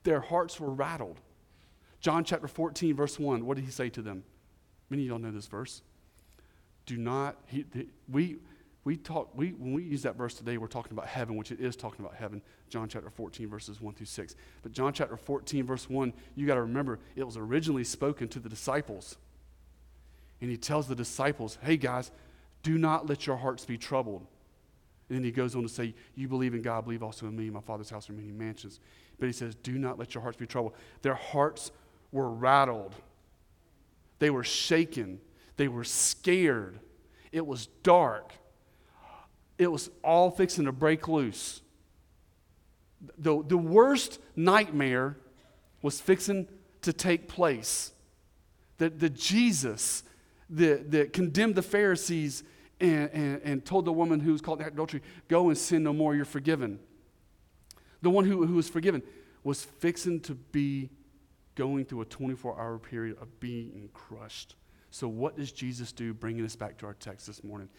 their 0.03 0.21
hearts 0.21 0.59
were 0.59 0.71
rattled. 0.71 1.19
John 1.99 2.23
chapter 2.23 2.47
14, 2.47 2.95
verse 2.95 3.19
1, 3.19 3.45
what 3.45 3.57
did 3.57 3.65
he 3.65 3.71
say 3.71 3.89
to 3.89 4.01
them? 4.01 4.23
Many 4.89 5.03
of 5.03 5.09
y'all 5.09 5.19
know 5.19 5.31
this 5.31 5.47
verse. 5.47 5.81
Do 6.85 6.95
not, 6.95 7.35
he, 7.47 7.65
we, 8.09 8.37
we 8.87 8.95
talk, 8.95 9.29
we, 9.35 9.49
when 9.49 9.73
we 9.73 9.83
use 9.83 10.03
that 10.03 10.15
verse 10.15 10.33
today, 10.33 10.57
we're 10.57 10.65
talking 10.65 10.93
about 10.93 11.07
heaven, 11.07 11.35
which 11.35 11.51
it 11.51 11.59
is 11.59 11.75
talking 11.75 12.05
about 12.05 12.15
heaven. 12.15 12.41
John 12.69 12.87
chapter 12.87 13.09
14, 13.09 13.49
verses 13.49 13.81
1 13.81 13.93
through 13.95 14.05
6. 14.05 14.35
But 14.63 14.71
John 14.71 14.93
chapter 14.93 15.17
14, 15.17 15.65
verse 15.65 15.89
1, 15.89 16.13
you 16.35 16.47
got 16.47 16.55
to 16.55 16.61
remember, 16.61 16.97
it 17.17 17.25
was 17.25 17.35
originally 17.35 17.83
spoken 17.83 18.29
to 18.29 18.39
the 18.39 18.47
disciples. 18.47 19.17
And 20.39 20.49
he 20.49 20.55
tells 20.55 20.87
the 20.87 20.95
disciples, 20.95 21.57
hey 21.61 21.75
guys, 21.75 22.11
Do 22.63 22.77
not 22.77 23.09
let 23.09 23.27
your 23.27 23.35
hearts 23.35 23.65
be 23.65 23.77
troubled. 23.77 24.25
And 25.09 25.17
then 25.17 25.25
he 25.25 25.31
goes 25.31 25.53
on 25.53 25.63
to 25.63 25.69
say, 25.69 25.93
You 26.15 26.29
believe 26.29 26.53
in 26.53 26.61
God, 26.61 26.85
believe 26.85 27.03
also 27.03 27.27
in 27.27 27.35
me. 27.35 27.49
My 27.49 27.59
Father's 27.59 27.89
house 27.89 28.09
are 28.09 28.13
many 28.13 28.31
mansions. 28.31 28.79
But 29.19 29.25
he 29.25 29.33
says, 29.33 29.53
Do 29.55 29.77
not 29.77 29.99
let 29.99 30.15
your 30.15 30.21
hearts 30.21 30.37
be 30.37 30.47
troubled. 30.47 30.75
Their 31.01 31.15
hearts 31.15 31.71
were 32.13 32.29
rattled, 32.29 32.95
they 34.19 34.29
were 34.29 34.45
shaken, 34.45 35.19
they 35.57 35.67
were 35.67 35.83
scared. 35.83 36.79
It 37.33 37.45
was 37.45 37.67
dark, 37.83 38.31
it 39.57 39.67
was 39.67 39.89
all 40.03 40.31
fixing 40.31 40.65
to 40.65 40.71
break 40.71 41.07
loose. 41.07 41.61
The, 43.17 43.43
the 43.43 43.57
worst 43.57 44.19
nightmare 44.35 45.17
was 45.81 45.99
fixing 45.99 46.47
to 46.81 46.93
take 46.93 47.27
place. 47.27 47.91
That 48.77 48.99
the 48.99 49.09
Jesus 49.09 50.03
that, 50.49 50.91
that 50.91 51.13
condemned 51.13 51.55
the 51.55 51.61
Pharisees 51.61 52.43
and, 52.79 53.09
and, 53.11 53.41
and 53.43 53.65
told 53.65 53.85
the 53.85 53.93
woman 53.93 54.19
who 54.19 54.31
was 54.31 54.41
caught 54.41 54.59
in 54.59 54.67
adultery, 54.67 55.01
Go 55.27 55.49
and 55.49 55.57
sin 55.57 55.83
no 55.83 55.93
more, 55.93 56.15
you're 56.15 56.25
forgiven. 56.25 56.79
The 58.01 58.09
one 58.09 58.25
who, 58.25 58.45
who 58.45 58.55
was 58.55 58.69
forgiven 58.69 59.01
was 59.43 59.63
fixing 59.63 60.19
to 60.21 60.35
be 60.35 60.89
going 61.55 61.85
through 61.85 62.01
a 62.01 62.05
24 62.05 62.59
hour 62.59 62.77
period 62.77 63.17
of 63.19 63.39
being 63.39 63.89
crushed. 63.93 64.55
So, 64.91 65.07
what 65.07 65.35
does 65.35 65.51
Jesus 65.51 65.91
do, 65.91 66.13
bringing 66.13 66.45
us 66.45 66.55
back 66.55 66.77
to 66.79 66.85
our 66.85 66.93
text 66.93 67.27
this 67.27 67.43
morning? 67.43 67.69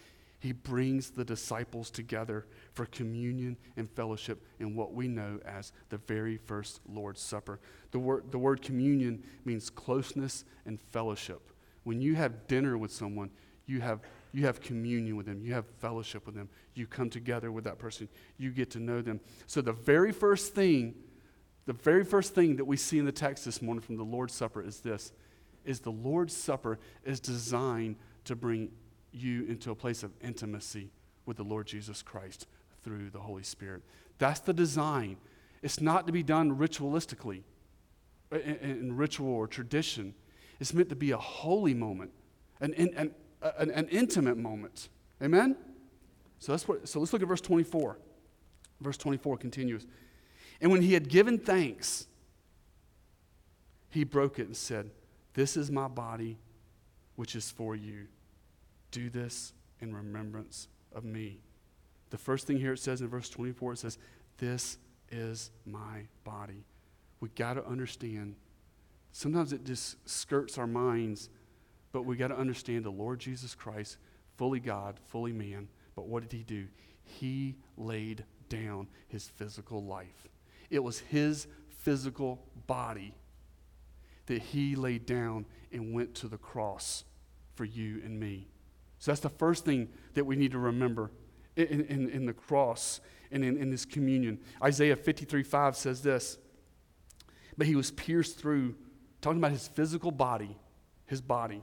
He 0.40 0.52
brings 0.52 1.11
the 1.11 1.25
disciples 1.25 1.90
together 1.90 2.47
for 2.73 2.87
communion 2.87 3.57
and 3.76 3.90
fellowship 3.90 4.45
in 4.61 4.76
what 4.76 4.92
we 4.95 5.09
know 5.09 5.40
as 5.45 5.73
the 5.88 5.99
very 5.99 6.37
first 6.37 6.80
Lord's 6.88 7.21
Supper. 7.21 7.59
The 7.90 7.99
word, 7.99 8.30
the 8.30 8.38
word 8.38 8.62
communion 8.62 9.25
means 9.45 9.68
closeness 9.68 10.45
and 10.64 10.80
fellowship. 10.92 11.50
When 11.83 12.00
you 12.00 12.14
have 12.14 12.47
dinner 12.47 12.78
with 12.78 12.92
someone, 12.92 13.30
you 13.66 13.80
have, 13.80 14.00
you 14.33 14.47
have 14.47 14.61
communion 14.61 15.16
with 15.16 15.26
them, 15.26 15.42
you 15.42 15.54
have 15.54 15.66
fellowship 15.80 16.25
with 16.25 16.37
them, 16.37 16.49
you 16.75 16.87
come 16.87 17.11
together 17.11 17.50
with 17.50 17.64
that 17.64 17.78
person, 17.78 18.09
you 18.37 18.52
get 18.52 18.71
to 18.71 18.78
know 18.78 19.02
them. 19.02 19.21
So, 19.47 19.61
the 19.61 19.73
very 19.73 20.12
first 20.12 20.54
thing, 20.54 20.95
the 21.66 21.73
very 21.73 22.04
first 22.04 22.35
thing 22.35 22.57
that 22.57 22.64
we 22.64 22.76
see 22.76 22.99
in 22.99 23.04
the 23.04 23.12
text 23.12 23.45
this 23.45 23.61
morning 23.61 23.83
from 23.83 23.97
the 23.97 24.04
Lord's 24.04 24.35
Supper 24.35 24.62
is 24.62 24.80
this 24.80 25.12
is 25.64 25.80
the 25.80 25.92
Lord's 25.92 26.35
Supper 26.35 26.78
is 27.04 27.21
designed 27.21 27.97
to 28.25 28.37
bring 28.37 28.71
you 29.12 29.45
into 29.47 29.71
a 29.71 29.75
place 29.75 30.03
of 30.03 30.12
intimacy 30.23 30.91
with 31.27 31.37
the 31.37 31.43
Lord 31.43 31.67
Jesus 31.67 32.03
Christ 32.03 32.47
through 32.83 33.11
the 33.11 33.21
Holy 33.21 33.43
Spirit. 33.43 33.83
That's 34.19 34.41
the 34.41 34.53
design. 34.53 35.17
It's 35.62 35.81
not 35.81 36.07
to 36.07 36.12
be 36.12 36.23
done 36.23 36.57
ritualistically, 36.57 37.43
uh, 38.33 38.38
in, 38.38 38.57
in 38.57 38.97
ritual 38.97 39.31
or 39.31 39.47
tradition. 39.47 40.15
It's 40.61 40.75
meant 40.75 40.88
to 40.88 40.97
be 40.97 41.11
a 41.11 41.17
holy 41.17 41.75
moment, 41.75 42.11
an, 42.61 42.75
an, 42.75 43.12
uh, 43.43 43.53
an, 43.59 43.71
an 43.71 43.88
intimate 43.88 44.37
moment. 44.37 44.88
Amen? 45.23 45.57
So 46.38 46.53
let's, 46.53 46.65
so 46.91 47.00
let's 47.00 47.12
look 47.12 47.23
at 47.23 47.29
verse 47.29 47.41
24. 47.41 47.99
Verse 48.81 48.97
24 48.97 49.37
continues. 49.38 49.87
And 50.61 50.71
when 50.71 50.83
he 50.83 50.95
had 50.95 51.09
given 51.09 51.38
thanks, 51.38 52.07
he 53.91 54.05
broke 54.05 54.38
it 54.38 54.47
and 54.47 54.57
said, 54.57 54.91
This 55.35 55.57
is 55.57 55.71
my 55.71 55.88
body, 55.88 56.38
which 57.17 57.35
is 57.35 57.50
for 57.50 57.75
you. 57.75 58.07
Do 58.90 59.11
this 59.11 59.52
in 59.80 59.95
remembrance 59.95 60.68
of 60.95 61.04
me. 61.04 61.40
The 62.11 62.18
first 62.18 62.47
thing 62.47 62.59
here 62.59 62.73
it 62.73 62.78
says 62.78 63.00
in 63.00 63.09
verse 63.09 63.28
24, 63.28 63.75
it 63.75 63.78
says, 63.78 63.99
This 64.38 64.78
is 65.11 65.50
my 65.66 66.07
body. 66.25 66.64
We 67.21 67.28
got 67.30 67.54
to 67.54 67.66
understand. 67.66 68.37
Sometimes 69.12 69.52
it 69.52 69.64
just 69.64 69.97
skirts 70.09 70.59
our 70.59 70.66
minds, 70.66 71.28
but 71.92 72.02
we 72.02 72.16
got 72.16 72.28
to 72.28 72.38
understand 72.38 72.85
the 72.85 72.90
Lord 72.90 73.18
Jesus 73.18 73.54
Christ, 73.54 73.99
fully 74.37 74.61
God, 74.61 74.99
fully 75.09 75.33
man. 75.33 75.68
But 75.95 76.07
what 76.07 76.23
did 76.23 76.33
he 76.33 76.45
do? 76.45 76.66
He 77.02 77.57
laid 77.76 78.25
down 78.49 78.88
his 79.09 79.28
physical 79.28 79.85
life. 79.85 80.28
It 80.71 80.83
was 80.83 81.00
his 81.00 81.47
physical 81.68 82.47
body 82.66 83.14
that 84.26 84.42
he 84.42 84.76
laid 84.76 85.07
down 85.07 85.47
and 85.73 85.95
went 85.95 86.14
to 86.16 86.28
the 86.28 86.38
cross 86.38 87.04
for 87.54 87.64
you 87.64 88.00
and 88.04 88.21
me. 88.21 88.47
So 88.99 89.11
that's 89.11 89.21
the 89.21 89.28
first 89.28 89.64
thing 89.64 89.88
that 90.14 90.25
we 90.25 90.37
need 90.37 90.52
to 90.52 90.59
remember 90.59 91.11
in, 91.57 91.85
in, 91.85 92.09
in 92.09 92.26
the 92.26 92.33
cross 92.33 93.00
and 93.31 93.45
in, 93.45 93.57
in 93.57 93.71
this 93.71 93.85
communion. 93.85 94.38
Isaiah 94.62 94.97
53 94.97 95.43
5 95.43 95.76
says 95.76 96.02
this, 96.02 96.38
but 97.57 97.67
he 97.67 97.76
was 97.76 97.90
pierced 97.90 98.38
through, 98.38 98.75
talking 99.21 99.38
about 99.38 99.52
his 99.52 99.69
physical 99.69 100.11
body, 100.11 100.57
his 101.07 101.21
body. 101.21 101.62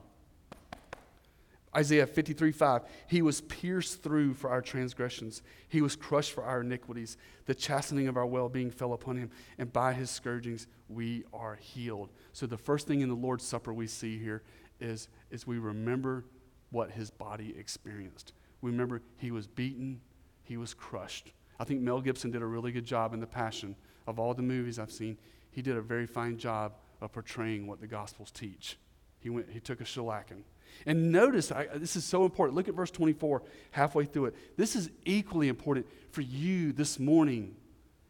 Isaiah 1.74 2.06
53 2.06 2.52
5, 2.52 2.82
he 3.06 3.20
was 3.20 3.42
pierced 3.42 4.02
through 4.02 4.32
for 4.32 4.48
our 4.48 4.62
transgressions, 4.62 5.42
he 5.68 5.82
was 5.82 5.94
crushed 5.94 6.32
for 6.32 6.42
our 6.42 6.62
iniquities. 6.62 7.18
The 7.44 7.54
chastening 7.54 8.08
of 8.08 8.16
our 8.16 8.26
well 8.26 8.48
being 8.48 8.70
fell 8.70 8.94
upon 8.94 9.18
him, 9.18 9.30
and 9.58 9.70
by 9.70 9.92
his 9.92 10.10
scourgings 10.10 10.66
we 10.88 11.24
are 11.34 11.56
healed. 11.56 12.12
So, 12.32 12.46
the 12.46 12.56
first 12.56 12.86
thing 12.86 13.00
in 13.00 13.10
the 13.10 13.14
Lord's 13.14 13.44
Supper 13.44 13.74
we 13.74 13.86
see 13.86 14.18
here 14.18 14.42
is, 14.80 15.08
is 15.30 15.46
we 15.46 15.58
remember 15.58 16.24
what 16.70 16.90
his 16.90 17.10
body 17.10 17.54
experienced. 17.58 18.32
We 18.60 18.70
remember 18.70 19.02
he 19.16 19.30
was 19.30 19.46
beaten, 19.46 20.00
he 20.44 20.56
was 20.56 20.74
crushed. 20.74 21.32
I 21.58 21.64
think 21.64 21.80
Mel 21.80 22.00
Gibson 22.00 22.30
did 22.30 22.42
a 22.42 22.46
really 22.46 22.72
good 22.72 22.84
job 22.84 23.14
in 23.14 23.20
The 23.20 23.26
Passion. 23.26 23.76
Of 24.06 24.20
all 24.20 24.34
the 24.34 24.42
movies 24.42 24.78
I've 24.78 24.92
seen, 24.92 25.18
he 25.50 25.62
did 25.62 25.76
a 25.76 25.80
very 25.80 26.06
fine 26.06 26.38
job 26.38 26.74
of 27.00 27.12
portraying 27.12 27.66
what 27.66 27.80
the 27.80 27.86
Gospels 27.86 28.30
teach. 28.30 28.78
He, 29.18 29.30
went, 29.30 29.50
he 29.50 29.58
took 29.58 29.80
a 29.80 29.84
shellacking. 29.84 30.42
And 30.84 31.10
notice, 31.10 31.50
I, 31.50 31.66
this 31.74 31.96
is 31.96 32.04
so 32.04 32.24
important. 32.24 32.56
Look 32.56 32.68
at 32.68 32.74
verse 32.74 32.90
24, 32.90 33.42
halfway 33.72 34.04
through 34.04 34.26
it. 34.26 34.34
This 34.56 34.76
is 34.76 34.90
equally 35.04 35.48
important 35.48 35.86
for 36.12 36.20
you 36.20 36.72
this 36.72 36.98
morning 36.98 37.56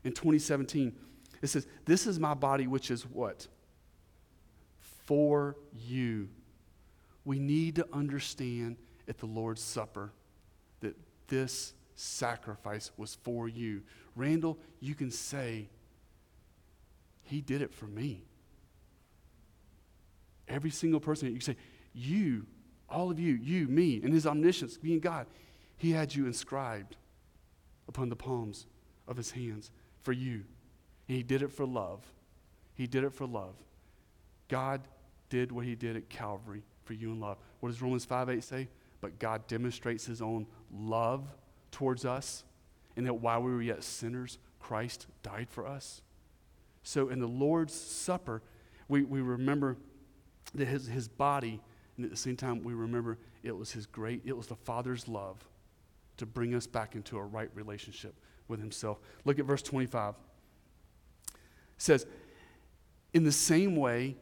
in 0.05 0.13
2017. 0.13 0.95
It 1.41 1.47
says, 1.47 1.67
This 1.85 2.07
is 2.07 2.19
my 2.19 2.35
body, 2.35 2.67
which 2.67 2.91
is 2.91 3.03
what? 3.05 3.47
For 5.07 5.57
you 5.73 6.29
we 7.27 7.41
need 7.41 7.75
to 7.75 7.87
understand 7.93 8.77
at 9.09 9.19
the 9.19 9.27
Lord's 9.27 9.61
Supper 9.61 10.13
that 10.81 10.97
this 11.27 11.75
sacrifice 11.97 12.93
was 12.97 13.17
for 13.17 13.49
you. 13.49 13.83
Randall, 14.15 14.59
you 14.81 14.95
can 14.95 15.11
say, 15.11 15.69
He 17.25 17.41
did 17.41 17.61
it 17.61 17.75
for 17.75 17.87
me. 17.87 18.23
Every 20.49 20.71
single 20.71 21.01
person, 21.01 21.27
you 21.27 21.35
can 21.35 21.41
say, 21.43 21.57
You, 21.93 22.47
all 22.89 23.11
of 23.11 23.19
you, 23.19 23.35
you, 23.35 23.67
me, 23.67 24.01
and 24.05 24.15
His 24.15 24.27
omniscience, 24.27 24.79
being 24.79 25.01
God, 25.01 25.27
He 25.77 25.91
had 25.91 26.15
you 26.15 26.27
inscribed 26.27 26.97
upon 27.89 28.09
the 28.09 28.17
palms 28.17 28.67
of 29.09 29.17
His 29.17 29.33
hands 29.33 29.73
for 30.03 30.13
you. 30.13 30.45
And 31.09 31.17
He 31.17 31.25
did 31.25 31.43
it 31.43 31.51
for 31.51 31.67
love. 31.67 32.03
He 32.75 32.87
did 32.87 33.03
it 33.03 33.13
for 33.13 33.27
love. 33.27 33.57
God 34.49 34.83
did 35.29 35.51
what 35.51 35.65
He 35.65 35.75
did 35.75 35.97
at 35.97 36.09
Calvary 36.09 36.63
for 36.87 36.95
you 36.95 37.11
in 37.11 37.21
love. 37.21 37.37
What 37.61 37.69
does 37.69 37.83
Romans 37.83 38.05
5 38.05 38.31
8 38.31 38.45
say? 38.45 38.69
But 39.01 39.19
God 39.19 39.47
demonstrates 39.47 40.07
his 40.07 40.23
own 40.23 40.47
love 40.73 41.35
towards 41.71 42.05
us, 42.05 42.45
and 42.97 43.05
that 43.07 43.15
while 43.15 43.43
we 43.43 43.53
were 43.53 43.63
yet 43.63 43.85
sinners, 43.85 44.39
Christ 44.61 45.07
died 45.23 45.49
for 45.51 45.67
us. 45.67 46.01
So 46.83 47.09
in 47.09 47.19
the 47.19 47.27
Lord's 47.27 47.75
Supper, 47.75 48.43
we, 48.89 49.03
we 49.03 49.21
remember 49.21 49.77
that 50.55 50.67
his, 50.67 50.87
his 50.87 51.09
body, 51.09 51.61
and 51.97 52.05
at 52.05 52.11
the 52.11 52.17
same 52.17 52.37
time, 52.37 52.63
we 52.63 52.73
remember 52.73 53.19
it 53.43 53.57
was 53.57 53.73
his 53.73 53.87
great, 53.87 54.23
it 54.25 54.37
was 54.37 54.47
the 54.47 54.57
Father's 54.57 55.09
love 55.09 55.45
to 56.17 56.27
bring 56.27 56.55
us 56.55 56.67
back 56.67 56.95
into 56.95 57.19
a 57.19 57.23
right 57.23 57.51
relationship 57.55 58.15
with 58.49 58.61
himself. 58.61 58.99
Look 59.25 59.39
at 59.39 59.45
verse 59.45 59.63
25. 59.63 60.15
It 60.15 61.35
says, 61.77 62.07
In 63.13 63.25
the 63.25 63.33
same 63.33 63.77
way, 63.77 64.17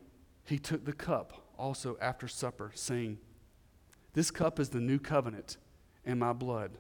he 0.44 0.58
took 0.58 0.84
the 0.84 0.92
cup 0.92 1.43
also 1.58 1.96
after 2.00 2.28
supper, 2.28 2.72
saying, 2.74 3.18
This 4.12 4.30
cup 4.30 4.58
is 4.60 4.70
the 4.70 4.80
new 4.80 4.98
covenant 4.98 5.56
in 6.04 6.18
my 6.18 6.32
blood. 6.32 6.72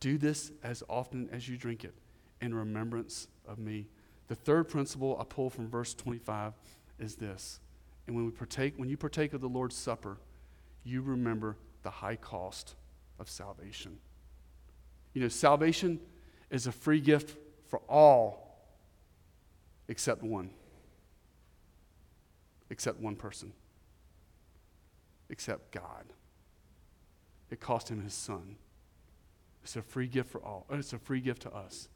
Do 0.00 0.18
this 0.18 0.52
as 0.62 0.82
often 0.88 1.28
as 1.32 1.48
you 1.48 1.56
drink 1.56 1.84
it 1.84 1.94
in 2.40 2.54
remembrance 2.54 3.28
of 3.46 3.58
me. 3.58 3.88
The 4.28 4.34
third 4.34 4.68
principle 4.68 5.16
I 5.20 5.24
pull 5.24 5.50
from 5.50 5.68
verse 5.68 5.94
25 5.94 6.52
is 6.98 7.16
this. 7.16 7.60
And 8.06 8.14
when 8.14 8.24
we 8.24 8.30
partake, 8.30 8.74
when 8.76 8.88
you 8.88 8.96
partake 8.96 9.32
of 9.32 9.40
the 9.40 9.48
Lord's 9.48 9.76
Supper, 9.76 10.18
you 10.84 11.02
remember 11.02 11.56
the 11.82 11.90
high 11.90 12.16
cost 12.16 12.74
of 13.18 13.28
salvation. 13.28 13.98
You 15.12 15.22
know, 15.22 15.28
salvation 15.28 16.00
is 16.50 16.66
a 16.66 16.72
free 16.72 17.00
gift 17.00 17.36
for 17.68 17.80
all 17.88 18.46
except 19.88 20.22
one 20.22 20.50
except 22.70 23.00
one 23.00 23.16
person, 23.16 23.52
except 25.28 25.72
God. 25.72 26.12
It 27.50 27.60
cost 27.60 27.90
him 27.90 28.02
his 28.02 28.14
son. 28.14 28.56
It's 29.62 29.76
a 29.76 29.82
free 29.82 30.08
gift 30.08 30.30
for 30.30 30.42
all. 30.44 30.66
It's 30.70 30.92
a 30.92 30.98
free 30.98 31.20
gift 31.20 31.42
to 31.42 31.52
us, 31.52 31.88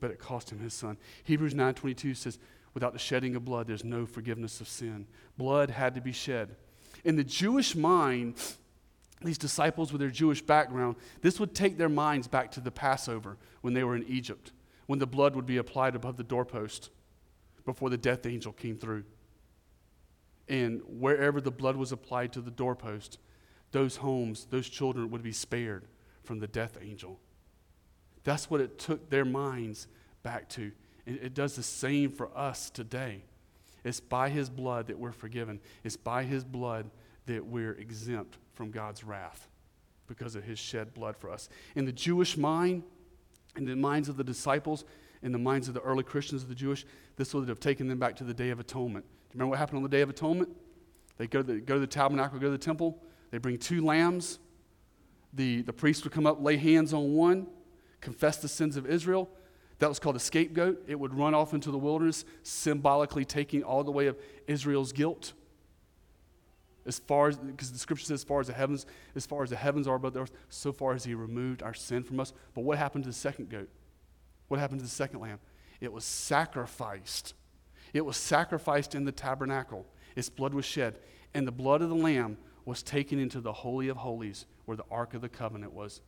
but 0.00 0.10
it 0.10 0.18
cost 0.18 0.50
him 0.50 0.58
his 0.58 0.74
son. 0.74 0.96
Hebrews 1.24 1.54
9:22 1.54 2.14
says, 2.14 2.38
"Without 2.74 2.92
the 2.92 2.98
shedding 2.98 3.34
of 3.34 3.44
blood, 3.44 3.66
there's 3.66 3.84
no 3.84 4.06
forgiveness 4.06 4.60
of 4.60 4.68
sin. 4.68 5.06
Blood 5.36 5.70
had 5.70 5.94
to 5.94 6.00
be 6.00 6.12
shed." 6.12 6.56
In 7.04 7.16
the 7.16 7.24
Jewish 7.24 7.74
mind, 7.74 8.56
these 9.22 9.38
disciples 9.38 9.92
with 9.92 10.00
their 10.00 10.10
Jewish 10.10 10.42
background, 10.42 10.96
this 11.20 11.38
would 11.40 11.54
take 11.54 11.78
their 11.78 11.88
minds 11.88 12.28
back 12.28 12.50
to 12.52 12.60
the 12.60 12.70
Passover 12.70 13.38
when 13.60 13.74
they 13.74 13.84
were 13.84 13.96
in 13.96 14.04
Egypt, 14.04 14.52
when 14.86 14.98
the 14.98 15.06
blood 15.06 15.34
would 15.34 15.46
be 15.46 15.56
applied 15.56 15.94
above 15.94 16.16
the 16.16 16.24
doorpost 16.24 16.90
before 17.64 17.90
the 17.90 17.98
death 17.98 18.24
angel 18.26 18.52
came 18.52 18.78
through. 18.78 19.04
And 20.50 20.82
wherever 20.84 21.40
the 21.40 21.52
blood 21.52 21.76
was 21.76 21.92
applied 21.92 22.32
to 22.32 22.40
the 22.40 22.50
doorpost, 22.50 23.18
those 23.70 23.96
homes, 23.96 24.48
those 24.50 24.68
children 24.68 25.08
would 25.10 25.22
be 25.22 25.32
spared 25.32 25.84
from 26.24 26.40
the 26.40 26.48
death 26.48 26.76
angel. 26.82 27.20
That's 28.24 28.50
what 28.50 28.60
it 28.60 28.76
took 28.76 29.08
their 29.08 29.24
minds 29.24 29.86
back 30.24 30.48
to. 30.50 30.72
It, 31.06 31.22
it 31.22 31.34
does 31.34 31.54
the 31.54 31.62
same 31.62 32.10
for 32.10 32.36
us 32.36 32.68
today. 32.68 33.22
It's 33.84 34.00
by 34.00 34.28
his 34.28 34.50
blood 34.50 34.88
that 34.88 34.98
we're 34.98 35.12
forgiven, 35.12 35.60
it's 35.84 35.96
by 35.96 36.24
his 36.24 36.42
blood 36.42 36.90
that 37.26 37.46
we're 37.46 37.74
exempt 37.74 38.36
from 38.52 38.72
God's 38.72 39.04
wrath 39.04 39.46
because 40.08 40.34
of 40.34 40.42
his 40.42 40.58
shed 40.58 40.92
blood 40.92 41.16
for 41.16 41.30
us. 41.30 41.48
In 41.76 41.84
the 41.84 41.92
Jewish 41.92 42.36
mind, 42.36 42.82
in 43.56 43.66
the 43.66 43.76
minds 43.76 44.08
of 44.08 44.16
the 44.16 44.24
disciples, 44.24 44.84
in 45.22 45.30
the 45.30 45.38
minds 45.38 45.68
of 45.68 45.74
the 45.74 45.80
early 45.80 46.02
Christians 46.02 46.42
of 46.42 46.48
the 46.48 46.56
Jewish, 46.56 46.84
this 47.14 47.32
would 47.34 47.48
have 47.48 47.60
taken 47.60 47.86
them 47.86 48.00
back 48.00 48.16
to 48.16 48.24
the 48.24 48.34
Day 48.34 48.50
of 48.50 48.58
Atonement. 48.58 49.04
Remember 49.32 49.50
what 49.50 49.58
happened 49.58 49.78
on 49.78 49.82
the 49.82 49.88
Day 49.88 50.00
of 50.00 50.10
Atonement? 50.10 50.50
They 51.16 51.26
go 51.26 51.42
to 51.42 51.54
the, 51.54 51.60
go 51.60 51.74
to 51.74 51.80
the 51.80 51.86
tabernacle, 51.86 52.38
go 52.38 52.46
to 52.46 52.50
the 52.50 52.58
temple, 52.58 53.02
they 53.30 53.38
bring 53.38 53.58
two 53.58 53.84
lambs. 53.84 54.38
The, 55.32 55.62
the 55.62 55.72
priest 55.72 56.02
would 56.04 56.12
come 56.12 56.26
up, 56.26 56.42
lay 56.42 56.56
hands 56.56 56.92
on 56.92 57.12
one, 57.12 57.46
confess 58.00 58.38
the 58.38 58.48
sins 58.48 58.76
of 58.76 58.86
Israel. 58.86 59.30
That 59.78 59.88
was 59.88 59.98
called 59.98 60.16
a 60.16 60.20
scapegoat. 60.20 60.84
It 60.88 60.98
would 60.98 61.14
run 61.14 61.34
off 61.34 61.54
into 61.54 61.70
the 61.70 61.78
wilderness, 61.78 62.24
symbolically 62.42 63.24
taking 63.24 63.62
all 63.62 63.84
the 63.84 63.92
way 63.92 64.08
of 64.08 64.18
Israel's 64.46 64.92
guilt. 64.92 65.32
As 66.84 66.98
far 66.98 67.28
as, 67.28 67.36
because 67.36 67.70
the 67.70 67.78
scripture 67.78 68.06
says, 68.06 68.20
as 68.20 68.24
far 68.24 68.40
as 68.40 68.48
the 68.48 68.52
heavens, 68.52 68.86
as 69.14 69.26
far 69.26 69.42
as 69.42 69.50
the 69.50 69.56
heavens 69.56 69.86
are 69.86 69.94
above 69.94 70.14
the 70.14 70.20
earth, 70.20 70.32
so 70.48 70.72
far 70.72 70.94
as 70.94 71.04
he 71.04 71.14
removed 71.14 71.62
our 71.62 71.74
sin 71.74 72.02
from 72.02 72.18
us. 72.18 72.32
But 72.54 72.62
what 72.62 72.78
happened 72.78 73.04
to 73.04 73.10
the 73.10 73.14
second 73.14 73.50
goat? 73.50 73.68
What 74.48 74.58
happened 74.58 74.80
to 74.80 74.84
the 74.84 74.90
second 74.90 75.20
lamb? 75.20 75.38
It 75.80 75.92
was 75.92 76.04
sacrificed. 76.04 77.34
It 77.92 78.04
was 78.04 78.16
sacrificed 78.16 78.94
in 78.94 79.04
the 79.04 79.12
tabernacle. 79.12 79.86
Its 80.16 80.28
blood 80.28 80.54
was 80.54 80.64
shed. 80.64 80.98
And 81.34 81.46
the 81.46 81.52
blood 81.52 81.82
of 81.82 81.88
the 81.88 81.94
lamb 81.94 82.38
was 82.64 82.82
taken 82.82 83.18
into 83.18 83.40
the 83.40 83.52
Holy 83.52 83.88
of 83.88 83.96
Holies, 83.96 84.46
where 84.64 84.76
the 84.76 84.84
Ark 84.90 85.14
of 85.14 85.22
the 85.22 85.28
Covenant 85.28 85.72
was. 85.72 86.00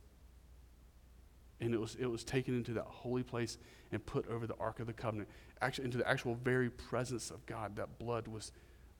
And 1.59 1.73
it 1.73 1.79
was, 1.79 1.95
it 1.99 2.05
was 2.07 2.23
taken 2.23 2.55
into 2.55 2.73
that 2.73 2.85
holy 2.85 3.23
place 3.23 3.57
and 3.91 4.05
put 4.05 4.27
over 4.27 4.47
the 4.47 4.55
Ark 4.59 4.79
of 4.79 4.87
the 4.87 4.93
Covenant, 4.93 5.29
actually 5.61 5.85
into 5.85 5.97
the 5.97 6.07
actual 6.07 6.35
very 6.35 6.69
presence 6.69 7.31
of 7.31 7.45
God. 7.45 7.75
That 7.75 7.99
blood 7.99 8.27
was, 8.27 8.51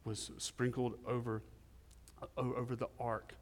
was 0.06 0.32
sprinkled 0.38 0.96
over, 1.06 1.42
over 2.38 2.76
the 2.76 2.88
Ark 3.00 3.34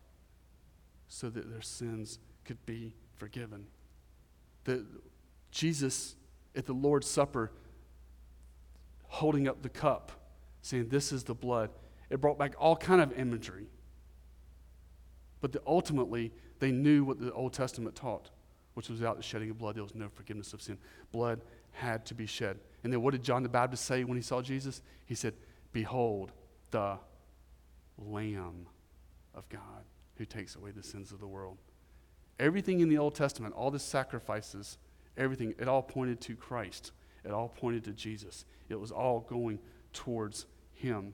so 1.08 1.30
that 1.30 1.52
their 1.52 1.62
sins 1.62 2.20
could 2.46 2.66
be 2.66 2.94
forgiven. 3.18 3.66
The, 4.64 4.86
Jesus, 5.52 6.16
at 6.56 6.66
the 6.66 6.74
Lord's 6.74 7.08
Supper, 7.08 7.52
holding 9.12 9.46
up 9.48 9.62
the 9.62 9.70
cup, 9.70 10.14
saying, 10.62 10.88
This 10.88 11.12
is 11.12 11.26
the 11.26 11.36
blood. 11.36 11.70
It 12.10 12.22
brought 12.22 12.40
back 12.40 12.56
all 12.58 12.78
kind 12.78 13.02
of 13.02 13.18
imagery. 13.18 13.68
But 15.42 15.52
the, 15.52 15.62
ultimately, 15.68 16.32
they 16.60 16.72
knew 16.72 17.04
what 17.04 17.20
the 17.20 17.32
Old 17.34 17.54
Testament 17.54 17.96
taught, 17.96 18.30
which 18.74 18.90
was 18.90 19.00
without 19.00 19.18
the 19.18 19.24
shedding 19.24 19.50
of 19.50 19.58
blood, 19.58 19.76
there 19.76 19.84
was 19.84 19.96
no 19.96 20.08
forgiveness 20.08 20.54
of 20.54 20.62
sin. 20.62 20.78
Blood 21.12 21.42
had 21.72 22.06
to 22.06 22.14
be 22.14 22.26
shed. 22.26 22.58
And 22.84 22.92
then 22.92 23.02
what 23.02 23.12
did 23.12 23.24
John 23.24 23.44
the 23.44 23.50
Baptist 23.50 23.86
say 23.86 24.04
when 24.04 24.18
he 24.18 24.24
saw 24.24 24.42
Jesus? 24.42 24.82
He 25.06 25.16
said, 25.16 25.34
Behold, 25.74 26.32
the 26.72 26.98
Lamb 27.98 28.68
of 29.36 29.48
God 29.50 29.84
who 30.16 30.26
takes 30.26 30.56
away 30.56 30.72
the 30.72 30.84
sins 30.84 31.12
of 31.12 31.20
the 31.20 31.28
world. 31.28 31.58
Everything 32.40 32.80
in 32.80 32.90
the 32.90 32.98
Old 32.98 33.16
Testament, 33.16 33.56
all 33.56 33.72
the 33.72 33.80
sacrifices, 33.80 34.78
everything, 35.18 35.54
it 35.60 35.68
all 35.68 35.82
pointed 35.82 36.22
to 36.22 36.36
Christ. 36.36 36.92
It 37.24 37.32
all 37.32 37.50
pointed 37.50 37.84
to 37.86 37.92
Jesus. 37.92 38.46
It 38.70 38.80
was 38.80 38.92
all 38.92 39.22
going 39.22 39.60
towards 39.94 40.46
Him. 40.74 41.14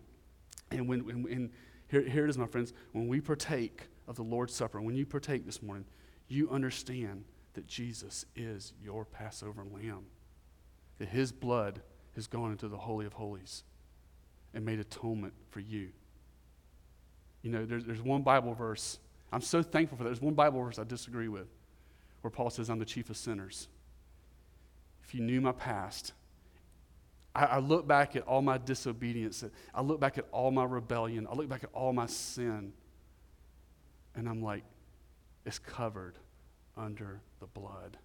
And 0.71 0.87
when, 0.87 1.05
when, 1.05 1.23
when 1.23 1.51
here, 1.89 2.01
here 2.01 2.25
it 2.25 2.29
is, 2.29 2.37
my 2.37 2.47
friends, 2.47 2.73
when 2.91 3.07
we 3.07 3.21
partake 3.21 3.83
of 4.07 4.15
the 4.15 4.23
Lord's 4.23 4.53
Supper, 4.53 4.81
when 4.81 4.95
you 4.95 5.05
partake 5.05 5.45
this 5.45 5.61
morning, 5.61 5.85
you 6.27 6.49
understand 6.49 7.23
that 7.53 7.67
Jesus 7.67 8.25
is 8.35 8.73
your 8.83 9.05
Passover 9.05 9.63
lamb, 9.63 10.05
that 10.99 11.09
his 11.09 11.31
blood 11.31 11.81
has 12.15 12.27
gone 12.27 12.51
into 12.51 12.67
the 12.67 12.77
Holy 12.77 13.05
of 13.05 13.13
Holies 13.13 13.63
and 14.53 14.65
made 14.65 14.79
atonement 14.79 15.33
for 15.49 15.59
you. 15.59 15.89
You 17.41 17.51
know, 17.51 17.65
there's, 17.65 17.85
there's 17.85 18.01
one 18.01 18.21
Bible 18.21 18.53
verse, 18.53 18.99
I'm 19.31 19.41
so 19.41 19.61
thankful 19.61 19.97
for 19.97 20.03
that. 20.03 20.09
There's 20.09 20.21
one 20.21 20.33
Bible 20.33 20.61
verse 20.61 20.79
I 20.79 20.83
disagree 20.83 21.27
with 21.27 21.47
where 22.21 22.31
Paul 22.31 22.49
says, 22.49 22.69
I'm 22.69 22.79
the 22.79 22.85
chief 22.85 23.09
of 23.09 23.17
sinners. 23.17 23.67
If 25.07 25.15
you 25.15 25.21
knew 25.21 25.39
my 25.39 25.53
past, 25.53 26.13
I, 27.33 27.45
I 27.45 27.59
look 27.59 27.87
back 27.87 28.15
at 28.15 28.23
all 28.23 28.41
my 28.41 28.57
disobedience, 28.57 29.43
I 29.73 29.81
look 29.81 29.99
back 29.99 30.17
at 30.17 30.25
all 30.31 30.51
my 30.51 30.65
rebellion, 30.65 31.27
I 31.31 31.35
look 31.35 31.47
back 31.47 31.63
at 31.63 31.69
all 31.73 31.93
my 31.93 32.07
sin. 32.07 32.73
And 34.15 34.27
I'm 34.27 34.41
like, 34.41 34.63
it's 35.45 35.59
covered 35.59 36.17
under 36.75 37.21
the 37.39 37.45
blood. 37.45 37.97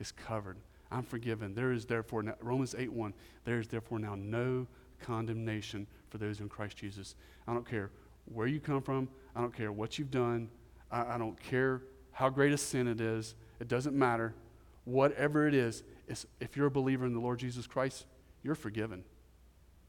It's 0.00 0.12
covered. 0.12 0.56
I'm 0.90 1.02
forgiven. 1.02 1.54
There 1.54 1.72
is 1.72 1.84
therefore, 1.84 2.22
now, 2.22 2.34
Romans 2.40 2.74
8 2.78 2.92
1, 2.92 3.12
there 3.44 3.58
is 3.58 3.68
therefore 3.68 3.98
now 3.98 4.14
no 4.14 4.66
condemnation 5.02 5.86
for 6.08 6.18
those 6.18 6.40
in 6.40 6.48
Christ 6.48 6.76
Jesus. 6.76 7.16
I 7.46 7.52
don't 7.52 7.68
care 7.68 7.90
where 8.26 8.46
you 8.46 8.60
come 8.60 8.80
from, 8.80 9.08
I 9.36 9.40
don't 9.40 9.54
care 9.54 9.72
what 9.72 9.98
you've 9.98 10.10
done, 10.10 10.48
I, 10.90 11.14
I 11.14 11.18
don't 11.18 11.38
care 11.38 11.82
how 12.12 12.30
great 12.30 12.52
a 12.52 12.56
sin 12.56 12.88
it 12.88 13.00
is, 13.00 13.34
it 13.60 13.68
doesn't 13.68 13.96
matter. 13.96 14.34
Whatever 14.84 15.48
it 15.48 15.54
is, 15.54 15.82
if 16.08 16.56
you're 16.56 16.66
a 16.66 16.70
believer 16.70 17.06
in 17.06 17.12
the 17.12 17.20
Lord 17.20 17.38
Jesus 17.38 17.66
Christ, 17.66 18.06
you're 18.42 18.54
forgiven. 18.54 19.04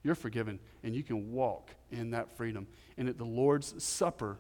You're 0.04 0.16
forgiven, 0.16 0.60
and 0.84 0.96
you 0.96 1.04
can 1.04 1.32
walk 1.32 1.72
in 1.92 2.12
that 2.12 2.38
freedom. 2.38 2.68
And 2.98 3.10
at 3.10 3.18
the 3.18 3.26
Lord's 3.26 3.84
Supper, 3.84 4.38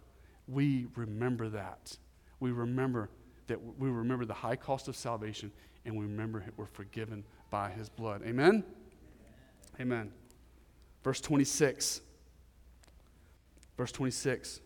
we 0.47 0.87
remember 0.95 1.49
that. 1.49 1.97
We 2.39 2.51
remember 2.51 3.09
that 3.47 3.59
we 3.79 3.89
remember 3.89 4.25
the 4.25 4.33
high 4.33 4.55
cost 4.55 4.87
of 4.87 4.95
salvation 4.95 5.51
and 5.85 5.95
we 5.95 6.05
remember 6.05 6.43
we're 6.57 6.65
forgiven 6.65 7.23
by 7.51 7.69
his 7.69 7.89
blood. 7.89 8.23
Amen? 8.25 8.63
Amen. 9.79 10.11
Verse 11.03 11.21
26. 11.21 12.01
Verse 13.77 13.91
26. 13.91 14.61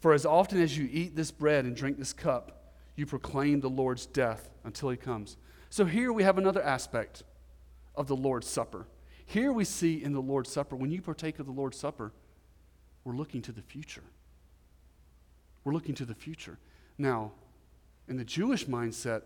For 0.00 0.14
as 0.14 0.24
often 0.24 0.62
as 0.62 0.76
you 0.76 0.88
eat 0.90 1.14
this 1.14 1.30
bread 1.30 1.66
and 1.66 1.76
drink 1.76 1.98
this 1.98 2.14
cup, 2.14 2.59
you 2.96 3.06
proclaim 3.06 3.60
the 3.60 3.70
Lord's 3.70 4.06
death 4.06 4.50
until 4.64 4.90
he 4.90 4.96
comes. 4.96 5.36
So 5.70 5.84
here 5.84 6.12
we 6.12 6.22
have 6.22 6.38
another 6.38 6.62
aspect 6.62 7.22
of 7.94 8.06
the 8.08 8.16
Lord's 8.16 8.48
Supper. 8.48 8.86
Here 9.24 9.52
we 9.52 9.64
see 9.64 10.02
in 10.02 10.12
the 10.12 10.20
Lord's 10.20 10.50
Supper, 10.50 10.74
when 10.74 10.90
you 10.90 11.00
partake 11.00 11.38
of 11.38 11.46
the 11.46 11.52
Lord's 11.52 11.78
Supper, 11.78 12.12
we're 13.04 13.14
looking 13.14 13.42
to 13.42 13.52
the 13.52 13.62
future. 13.62 14.02
We're 15.64 15.72
looking 15.72 15.94
to 15.96 16.04
the 16.04 16.14
future. 16.14 16.58
Now, 16.98 17.32
in 18.08 18.16
the 18.16 18.24
Jewish 18.24 18.66
mindset, 18.66 19.22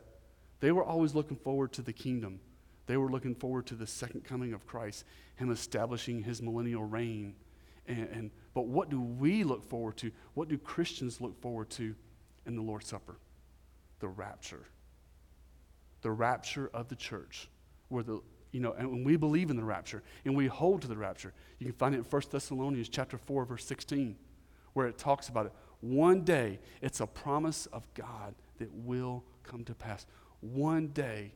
they 0.61 0.72
were 0.72 0.85
always 0.85 1.14
looking 1.14 1.37
forward 1.37 1.72
to 1.72 1.83
the 1.83 1.92
kingdom. 1.92 2.40
They 2.87 2.96
were 2.96 3.11
looking 3.11 3.35
forward 3.35 3.66
to 3.66 3.74
the 3.74 3.87
second 3.87 4.24
coming 4.24 4.53
of 4.53 4.66
Christ, 4.66 5.05
Him 5.37 5.50
establishing 5.50 6.22
His 6.22 6.42
millennial 6.42 6.85
reign. 6.85 7.35
And, 7.87 8.09
and, 8.12 8.31
but 8.53 8.66
what 8.66 8.90
do 8.90 9.00
we 9.00 9.44
look 9.44 9.64
forward 9.64 9.96
to? 9.98 10.11
What 10.35 10.48
do 10.48 10.59
Christians 10.59 11.20
look 11.20 11.40
forward 11.40 11.70
to 11.70 11.94
in 12.46 12.57
the 12.57 12.62
Lord's 12.62 12.88
Supper? 12.88 13.16
The 14.05 14.09
rapture. 14.09 14.67
The 16.03 16.11
rapture 16.11 16.69
of 16.75 16.88
the 16.88 16.95
church, 16.95 17.49
where 17.88 18.03
the 18.03 18.21
you 18.53 18.61
know, 18.61 18.75
and 18.75 18.90
when 18.90 19.03
we 19.03 19.17
believe 19.17 19.49
in 19.49 19.57
the 19.57 19.64
rapture 19.64 20.03
and 20.27 20.37
we 20.37 20.47
hold 20.47 20.83
to 20.83 20.88
the 20.88 20.97
rapture, 20.97 21.33
you 21.59 21.64
can 21.64 21.75
find 21.75 21.95
it 21.95 21.99
in 21.99 22.05
1 22.05 22.23
Thessalonians 22.31 22.90
chapter 22.90 23.17
4, 23.17 23.47
verse 23.47 23.64
16, 23.64 24.14
where 24.75 24.87
it 24.87 24.99
talks 24.99 25.31
about 25.31 25.47
it. 25.47 25.53
One 25.81 26.21
day, 26.21 26.59
it's 26.83 27.01
a 27.01 27.07
promise 27.07 27.64
of 27.73 27.83
God 27.95 28.35
that 28.59 28.71
will 28.75 29.25
come 29.43 29.64
to 29.64 29.75
pass. 29.75 30.05
One 30.40 30.88
day, 30.88 31.33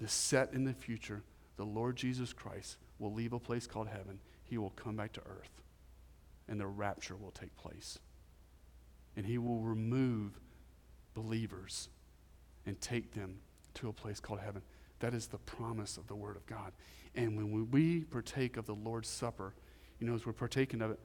the 0.00 0.08
set 0.08 0.54
in 0.54 0.64
the 0.64 0.72
future, 0.72 1.22
the 1.58 1.66
Lord 1.66 1.96
Jesus 1.96 2.32
Christ 2.32 2.78
will 2.98 3.12
leave 3.12 3.34
a 3.34 3.38
place 3.38 3.66
called 3.66 3.88
heaven. 3.88 4.20
He 4.44 4.56
will 4.56 4.70
come 4.70 4.96
back 4.96 5.12
to 5.12 5.20
earth, 5.20 5.62
and 6.48 6.58
the 6.58 6.66
rapture 6.66 7.14
will 7.14 7.32
take 7.32 7.54
place. 7.58 7.98
And 9.16 9.26
he 9.26 9.36
will 9.36 9.60
remove 9.60 10.40
believers 11.22 11.88
and 12.66 12.80
take 12.80 13.12
them 13.12 13.38
to 13.74 13.88
a 13.88 13.92
place 13.92 14.20
called 14.20 14.40
heaven. 14.40 14.62
That 15.00 15.14
is 15.14 15.26
the 15.26 15.38
promise 15.38 15.96
of 15.96 16.06
the 16.06 16.14
Word 16.14 16.36
of 16.36 16.46
God. 16.46 16.72
And 17.14 17.36
when 17.36 17.70
we 17.70 18.00
partake 18.00 18.56
of 18.56 18.66
the 18.66 18.74
Lord's 18.74 19.08
Supper, 19.08 19.54
you 19.98 20.06
know, 20.06 20.14
as 20.14 20.26
we're 20.26 20.32
partaking 20.32 20.80
of 20.82 20.92
it, 20.92 21.00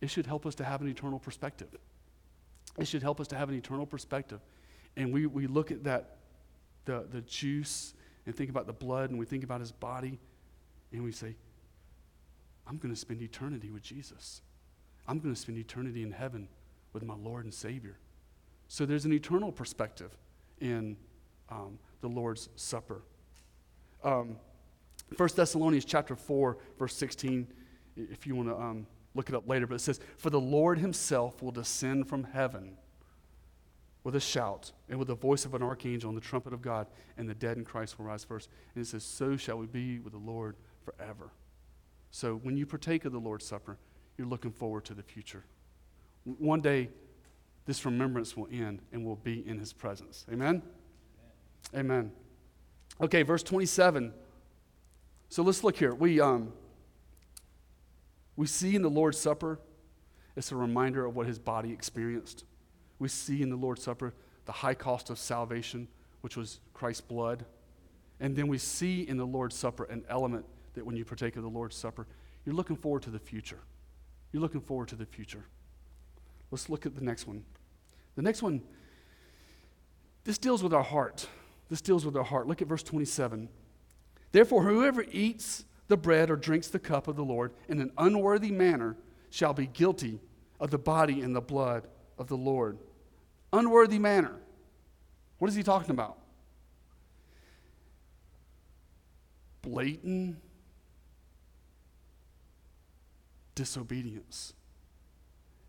it 0.00 0.10
should 0.10 0.26
help 0.26 0.44
us 0.46 0.54
to 0.56 0.64
have 0.64 0.80
an 0.80 0.88
eternal 0.88 1.18
perspective. 1.18 1.68
It 2.78 2.86
should 2.86 3.02
help 3.02 3.20
us 3.20 3.28
to 3.28 3.36
have 3.36 3.48
an 3.48 3.54
eternal 3.54 3.86
perspective. 3.86 4.40
And 4.96 5.12
we, 5.12 5.26
we 5.26 5.46
look 5.46 5.70
at 5.70 5.84
that, 5.84 6.16
the, 6.84 7.06
the 7.10 7.20
juice, 7.22 7.94
and 8.26 8.34
think 8.34 8.50
about 8.50 8.66
the 8.66 8.72
blood, 8.72 9.10
and 9.10 9.18
we 9.18 9.26
think 9.26 9.44
about 9.44 9.60
his 9.60 9.72
body, 9.72 10.18
and 10.92 11.02
we 11.02 11.12
say, 11.12 11.34
I'm 12.66 12.76
going 12.76 12.92
to 12.94 13.00
spend 13.00 13.22
eternity 13.22 13.70
with 13.70 13.82
Jesus. 13.82 14.42
I'm 15.08 15.18
going 15.18 15.34
to 15.34 15.40
spend 15.40 15.58
eternity 15.58 16.02
in 16.02 16.12
heaven 16.12 16.48
with 16.92 17.04
my 17.04 17.14
Lord 17.14 17.44
and 17.44 17.52
Savior. 17.52 17.96
So 18.72 18.86
there's 18.86 19.04
an 19.04 19.12
eternal 19.12 19.52
perspective 19.52 20.16
in 20.58 20.96
um, 21.50 21.78
the 22.00 22.08
Lord's 22.08 22.48
Supper. 22.56 23.02
Um, 24.02 24.36
1 25.14 25.28
Thessalonians 25.36 25.84
chapter 25.84 26.16
4, 26.16 26.56
verse 26.78 26.96
16, 26.96 27.48
if 27.98 28.26
you 28.26 28.34
want 28.34 28.48
to 28.48 28.56
um, 28.56 28.86
look 29.14 29.28
it 29.28 29.34
up 29.34 29.46
later, 29.46 29.66
but 29.66 29.74
it 29.74 29.82
says, 29.82 30.00
For 30.16 30.30
the 30.30 30.40
Lord 30.40 30.78
himself 30.78 31.42
will 31.42 31.50
descend 31.50 32.08
from 32.08 32.24
heaven 32.24 32.78
with 34.04 34.16
a 34.16 34.20
shout 34.20 34.72
and 34.88 34.98
with 34.98 35.08
the 35.08 35.16
voice 35.16 35.44
of 35.44 35.52
an 35.52 35.62
archangel 35.62 36.08
and 36.08 36.16
the 36.16 36.22
trumpet 36.22 36.54
of 36.54 36.62
God, 36.62 36.86
and 37.18 37.28
the 37.28 37.34
dead 37.34 37.58
in 37.58 37.66
Christ 37.66 37.98
will 37.98 38.06
rise 38.06 38.24
first. 38.24 38.48
And 38.74 38.82
it 38.82 38.88
says, 38.88 39.04
So 39.04 39.36
shall 39.36 39.58
we 39.58 39.66
be 39.66 39.98
with 39.98 40.14
the 40.14 40.18
Lord 40.18 40.56
forever. 40.82 41.30
So 42.10 42.36
when 42.36 42.56
you 42.56 42.64
partake 42.64 43.04
of 43.04 43.12
the 43.12 43.20
Lord's 43.20 43.44
Supper, 43.44 43.76
you're 44.16 44.26
looking 44.26 44.50
forward 44.50 44.86
to 44.86 44.94
the 44.94 45.02
future. 45.02 45.44
One 46.24 46.62
day, 46.62 46.88
this 47.66 47.84
remembrance 47.84 48.36
will 48.36 48.48
end 48.50 48.80
and 48.92 49.04
we'll 49.04 49.16
be 49.16 49.46
in 49.46 49.58
his 49.58 49.72
presence. 49.72 50.26
Amen? 50.30 50.62
Amen. 51.74 51.84
Amen. 51.84 52.12
Okay, 53.00 53.22
verse 53.22 53.42
27. 53.42 54.12
So 55.28 55.42
let's 55.42 55.64
look 55.64 55.76
here. 55.76 55.94
We, 55.94 56.20
um, 56.20 56.52
we 58.36 58.46
see 58.46 58.74
in 58.74 58.82
the 58.82 58.90
Lord's 58.90 59.18
Supper, 59.18 59.58
it's 60.36 60.52
a 60.52 60.56
reminder 60.56 61.06
of 61.06 61.16
what 61.16 61.26
his 61.26 61.38
body 61.38 61.72
experienced. 61.72 62.44
We 62.98 63.08
see 63.08 63.42
in 63.42 63.50
the 63.50 63.56
Lord's 63.56 63.82
Supper 63.82 64.14
the 64.44 64.52
high 64.52 64.74
cost 64.74 65.10
of 65.10 65.18
salvation, 65.18 65.88
which 66.20 66.36
was 66.36 66.60
Christ's 66.74 67.02
blood. 67.02 67.44
And 68.20 68.36
then 68.36 68.48
we 68.48 68.58
see 68.58 69.02
in 69.02 69.16
the 69.16 69.26
Lord's 69.26 69.56
Supper 69.56 69.84
an 69.84 70.04
element 70.08 70.44
that 70.74 70.84
when 70.84 70.96
you 70.96 71.04
partake 71.04 71.36
of 71.36 71.42
the 71.42 71.48
Lord's 71.48 71.76
Supper, 71.76 72.06
you're 72.44 72.54
looking 72.54 72.76
forward 72.76 73.02
to 73.02 73.10
the 73.10 73.18
future. 73.18 73.58
You're 74.32 74.42
looking 74.42 74.60
forward 74.60 74.88
to 74.88 74.96
the 74.96 75.06
future. 75.06 75.44
Let's 76.52 76.68
look 76.68 76.84
at 76.84 76.94
the 76.94 77.00
next 77.00 77.26
one. 77.26 77.44
The 78.14 78.22
next 78.22 78.42
one, 78.42 78.62
this 80.24 80.36
deals 80.36 80.62
with 80.62 80.74
our 80.74 80.82
heart. 80.82 81.26
This 81.70 81.80
deals 81.80 82.04
with 82.04 82.14
our 82.14 82.22
heart. 82.22 82.46
Look 82.46 82.60
at 82.60 82.68
verse 82.68 82.82
27. 82.82 83.48
Therefore, 84.32 84.62
whoever 84.62 85.04
eats 85.10 85.64
the 85.88 85.96
bread 85.96 86.30
or 86.30 86.36
drinks 86.36 86.68
the 86.68 86.78
cup 86.78 87.08
of 87.08 87.16
the 87.16 87.24
Lord 87.24 87.52
in 87.68 87.80
an 87.80 87.90
unworthy 87.96 88.50
manner 88.50 88.96
shall 89.30 89.54
be 89.54 89.66
guilty 89.66 90.20
of 90.60 90.70
the 90.70 90.78
body 90.78 91.22
and 91.22 91.34
the 91.34 91.40
blood 91.40 91.88
of 92.18 92.28
the 92.28 92.36
Lord. 92.36 92.78
Unworthy 93.54 93.98
manner. 93.98 94.36
What 95.38 95.48
is 95.48 95.54
he 95.54 95.62
talking 95.62 95.90
about? 95.90 96.18
Blatant 99.62 100.36
disobedience. 103.54 104.52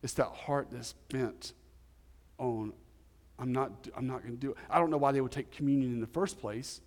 It's 0.03 0.13
that 0.13 0.27
heart 0.27 0.67
that's 0.69 0.93
bent 1.09 1.53
on, 2.37 2.73
I'm 3.39 3.53
not, 3.53 3.71
I'm 3.95 4.05
not 4.05 4.21
going 4.21 4.33
to 4.33 4.39
do 4.39 4.51
it. 4.51 4.57
I 4.69 4.77
don't 4.77 4.91
know 4.91 4.97
why 4.97 5.13
they 5.13 5.21
would 5.21 5.31
take 5.31 5.49
communion 5.49 5.93
in 5.93 6.01
the 6.01 6.07
first 6.07 6.39
place, 6.39 6.81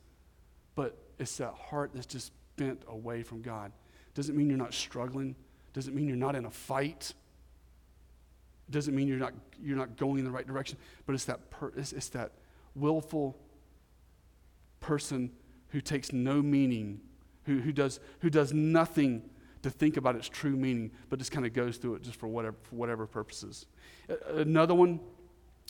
but 0.74 0.96
it's 1.18 1.38
that 1.38 1.54
heart 1.54 1.90
that's 1.94 2.06
just 2.06 2.30
bent 2.56 2.82
away 2.88 3.22
from 3.22 3.40
God. 3.40 3.72
Doesn't 4.14 4.36
mean 4.36 4.48
you're 4.48 4.58
not 4.58 4.74
struggling. 4.74 5.34
Doesn't 5.72 5.94
mean 5.94 6.06
you're 6.06 6.16
not 6.16 6.36
in 6.36 6.44
a 6.44 6.50
fight. 6.50 7.14
Doesn't 8.70 8.94
mean 8.94 9.08
you're 9.08 9.18
not, 9.18 9.32
you're 9.62 9.76
not 9.76 9.96
going 9.96 10.18
in 10.18 10.24
the 10.24 10.30
right 10.30 10.46
direction. 10.46 10.76
But 11.06 11.14
it's 11.14 11.24
that, 11.24 11.50
per, 11.50 11.72
it's, 11.76 11.92
it's 11.92 12.10
that 12.10 12.32
willful 12.74 13.36
person 14.80 15.32
who 15.68 15.80
takes 15.80 16.12
no 16.12 16.42
meaning, 16.42 17.00
who, 17.44 17.60
who, 17.60 17.72
does, 17.72 17.98
who 18.20 18.28
does 18.28 18.52
nothing 18.52 19.22
to 19.66 19.70
think 19.70 19.96
about 19.96 20.14
its 20.14 20.28
true 20.28 20.56
meaning, 20.56 20.92
but 21.10 21.18
just 21.18 21.32
kind 21.32 21.44
of 21.44 21.52
goes 21.52 21.76
through 21.76 21.96
it 21.96 22.02
just 22.02 22.18
for 22.18 22.28
whatever, 22.28 22.56
for 22.62 22.76
whatever 22.76 23.06
purposes. 23.06 23.66
Another 24.28 24.74
one, 24.74 25.00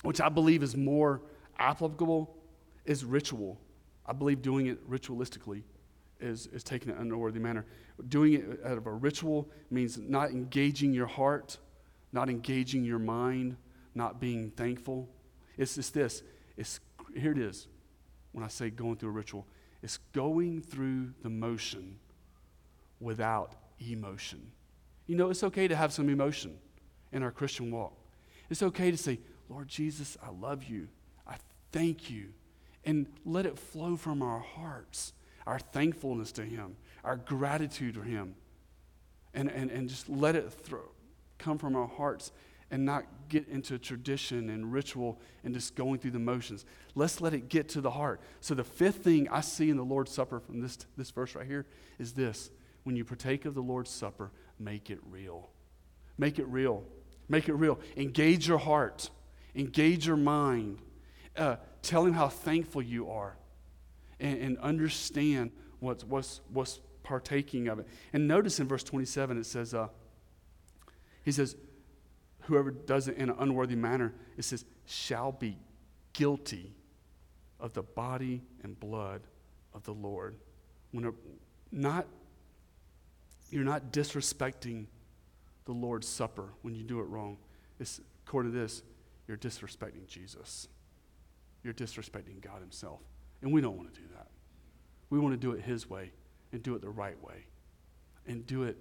which 0.03 0.21
I 0.21 0.29
believe 0.29 0.63
is 0.63 0.77
more 0.77 1.23
applicable, 1.59 2.37
is 2.85 3.05
ritual. 3.05 3.59
I 4.05 4.13
believe 4.13 4.43
doing 4.43 4.67
it 4.67 4.89
ritualistically 4.89 5.63
is, 6.21 6.47
is 6.49 6.63
taking 6.63 6.91
it 6.91 6.93
in 6.93 6.99
an 6.99 7.13
unworthy 7.13 7.39
manner. 7.39 7.65
Doing 8.09 8.35
it 8.35 8.61
out 8.67 8.77
of 8.77 8.87
a 8.87 8.93
ritual 8.93 9.49
means 9.71 9.97
not 9.97 10.31
engaging 10.31 10.93
your 10.93 11.07
heart, 11.07 11.57
not 12.13 12.29
engaging 12.29 12.85
your 12.85 12.99
mind, 12.99 13.57
not 13.95 14.21
being 14.21 14.51
thankful. 14.51 15.09
It's 15.57 15.77
just 15.77 15.95
this. 15.95 16.23
It's, 16.59 16.81
here 17.15 17.33
it 17.33 17.39
is 17.39 17.67
when 18.33 18.45
I 18.45 18.49
say 18.49 18.69
going 18.69 18.97
through 18.97 19.09
a 19.09 19.13
ritual. 19.13 19.47
It's 19.83 19.97
going 20.13 20.61
through 20.61 21.15
the 21.23 21.31
motion 21.31 21.99
without 23.01 23.55
emotion. 23.81 24.51
You 25.07 25.17
know, 25.17 25.31
it's 25.31 25.45
okay 25.45 25.69
to 25.69 25.77
have 25.77 25.93
some 25.93 26.09
emotion 26.09 26.57
in 27.13 27.23
our 27.23 27.31
Christian 27.31 27.71
walk. 27.71 27.95
It's 28.51 28.63
okay 28.63 28.91
to 28.91 28.97
say, 28.97 29.19
Lord 29.49 29.69
Jesus, 29.69 30.17
I 30.23 30.31
love 30.31 30.65
you. 30.65 30.89
I 31.27 31.37
thank 31.73 32.11
you. 32.11 32.29
And 32.85 33.07
let 33.25 33.47
it 33.47 33.59
flow 33.59 33.97
from 33.97 34.23
our 34.23 34.39
hearts, 34.39 35.13
our 35.47 35.59
thankfulness 35.59 36.33
to 36.33 36.43
Him, 36.43 36.77
our 37.05 37.17
gratitude 37.17 37.95
to 37.95 38.03
Him. 38.03 38.35
And, 39.35 39.51
and, 39.51 39.71
and 39.71 39.89
just 39.89 40.09
let 40.09 40.35
it 40.35 40.51
throw, 40.53 40.89
come 41.39 41.59
from 41.59 41.77
our 41.77 41.87
hearts 41.87 42.33
and 42.71 42.85
not 42.85 43.05
get 43.29 43.47
into 43.49 43.79
tradition 43.79 44.51
and 44.51 44.73
ritual 44.73 45.21
and 45.45 45.55
just 45.55 45.75
going 45.75 45.99
through 45.99 46.13
the 46.13 46.19
motions. 46.19 46.65
Let's 46.95 47.21
let 47.21 47.35
it 47.35 47.49
get 47.49 47.69
to 47.71 47.81
the 47.81 47.91
heart. 47.91 48.21
So, 48.41 48.55
the 48.55 48.65
fifth 48.65 49.05
thing 49.05 49.29
I 49.29 49.41
see 49.41 49.71
in 49.71 49.77
the 49.77 49.85
Lord's 49.85 50.11
Supper 50.11 50.41
from 50.41 50.61
this, 50.61 50.79
this 50.97 51.11
verse 51.11 51.35
right 51.35 51.47
here 51.47 51.67
is 51.99 52.13
this 52.13 52.51
when 52.87 52.95
you 52.95 53.05
partake 53.05 53.47
of 53.47 53.55
the 53.55 53.61
Lord's 53.61 53.91
Supper, 53.91 54.31
make 54.61 54.91
it 54.91 55.01
real. 55.11 55.51
Make 56.19 56.39
it 56.39 56.47
real. 56.47 56.85
Make 57.29 57.49
it 57.49 57.55
real. 57.55 57.81
Engage 57.97 58.47
your 58.47 58.59
heart, 58.59 59.11
engage 59.57 60.07
your 60.07 60.17
mind. 60.17 60.79
Uh, 61.37 61.57
tell 61.83 62.07
him 62.07 62.13
how 62.13 62.29
thankful 62.29 62.81
you 62.81 63.11
are 63.11 63.37
and, 64.21 64.39
and 64.39 64.59
understand 64.59 65.51
what's, 65.81 66.05
what's, 66.05 66.41
what's 66.53 66.79
partaking 67.03 67.67
of 67.67 67.81
it. 67.81 67.89
And 68.13 68.29
notice 68.29 68.61
in 68.61 68.69
verse 68.69 68.85
27, 68.85 69.37
it 69.37 69.47
says, 69.47 69.75
uh, 69.75 69.89
he 71.25 71.33
says, 71.33 71.57
whoever 72.43 72.71
does 72.71 73.09
it 73.09 73.17
in 73.17 73.31
an 73.31 73.37
unworthy 73.41 73.75
manner, 73.75 74.15
it 74.37 74.45
says, 74.45 74.65
shall 74.87 75.33
be 75.33 75.59
guilty 76.13 76.73
of 77.59 77.73
the 77.73 77.83
body 77.83 78.43
and 78.63 78.79
blood 78.79 79.23
of 79.75 79.83
the 79.83 79.93
Lord. 79.93 80.37
When 80.93 81.07
a, 81.07 81.13
not 81.73 82.07
you're 83.51 83.65
not 83.65 83.93
disrespecting 83.93 84.87
the 85.65 85.73
Lord's 85.73 86.09
Supper 86.09 86.49
when 86.63 86.75
you 86.75 86.83
do 86.83 87.01
it 87.01 87.05
wrong. 87.05 87.39
It's, 87.79 88.01
according 88.27 88.53
to 88.53 88.59
this, 88.59 88.83
you're 89.29 89.37
disrespecting 89.37 90.07
Jesus. 90.07 90.69
You're 91.63 91.75
disrespecting 91.75 92.41
God 92.41 92.61
Himself. 92.61 93.01
And 93.43 93.53
we 93.53 93.61
don't 93.61 93.77
want 93.77 93.93
to 93.93 94.01
do 94.01 94.07
that. 94.15 94.29
We 95.11 95.19
want 95.19 95.35
to 95.35 95.41
do 95.41 95.53
it 95.53 95.63
His 95.63 95.89
way 95.89 96.13
and 96.53 96.63
do 96.63 96.75
it 96.75 96.81
the 96.81 96.89
right 96.89 97.23
way 97.23 97.47
and 98.27 98.47
do 98.47 98.65
it 98.65 98.77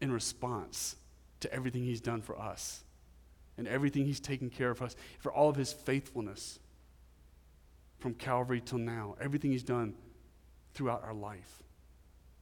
in 0.00 0.10
response 0.10 0.96
to 1.40 1.52
everything 1.52 1.84
He's 1.84 2.00
done 2.00 2.22
for 2.22 2.38
us 2.38 2.82
and 3.56 3.66
everything 3.66 4.04
He's 4.04 4.20
taken 4.20 4.50
care 4.50 4.70
of 4.70 4.80
us, 4.82 4.96
for 5.18 5.32
all 5.32 5.48
of 5.48 5.56
His 5.56 5.72
faithfulness 5.72 6.58
from 7.98 8.14
Calvary 8.14 8.60
till 8.64 8.78
now, 8.78 9.16
everything 9.20 9.50
He's 9.50 9.64
done 9.64 9.94
throughout 10.74 11.02
our 11.02 11.14
life. 11.14 11.62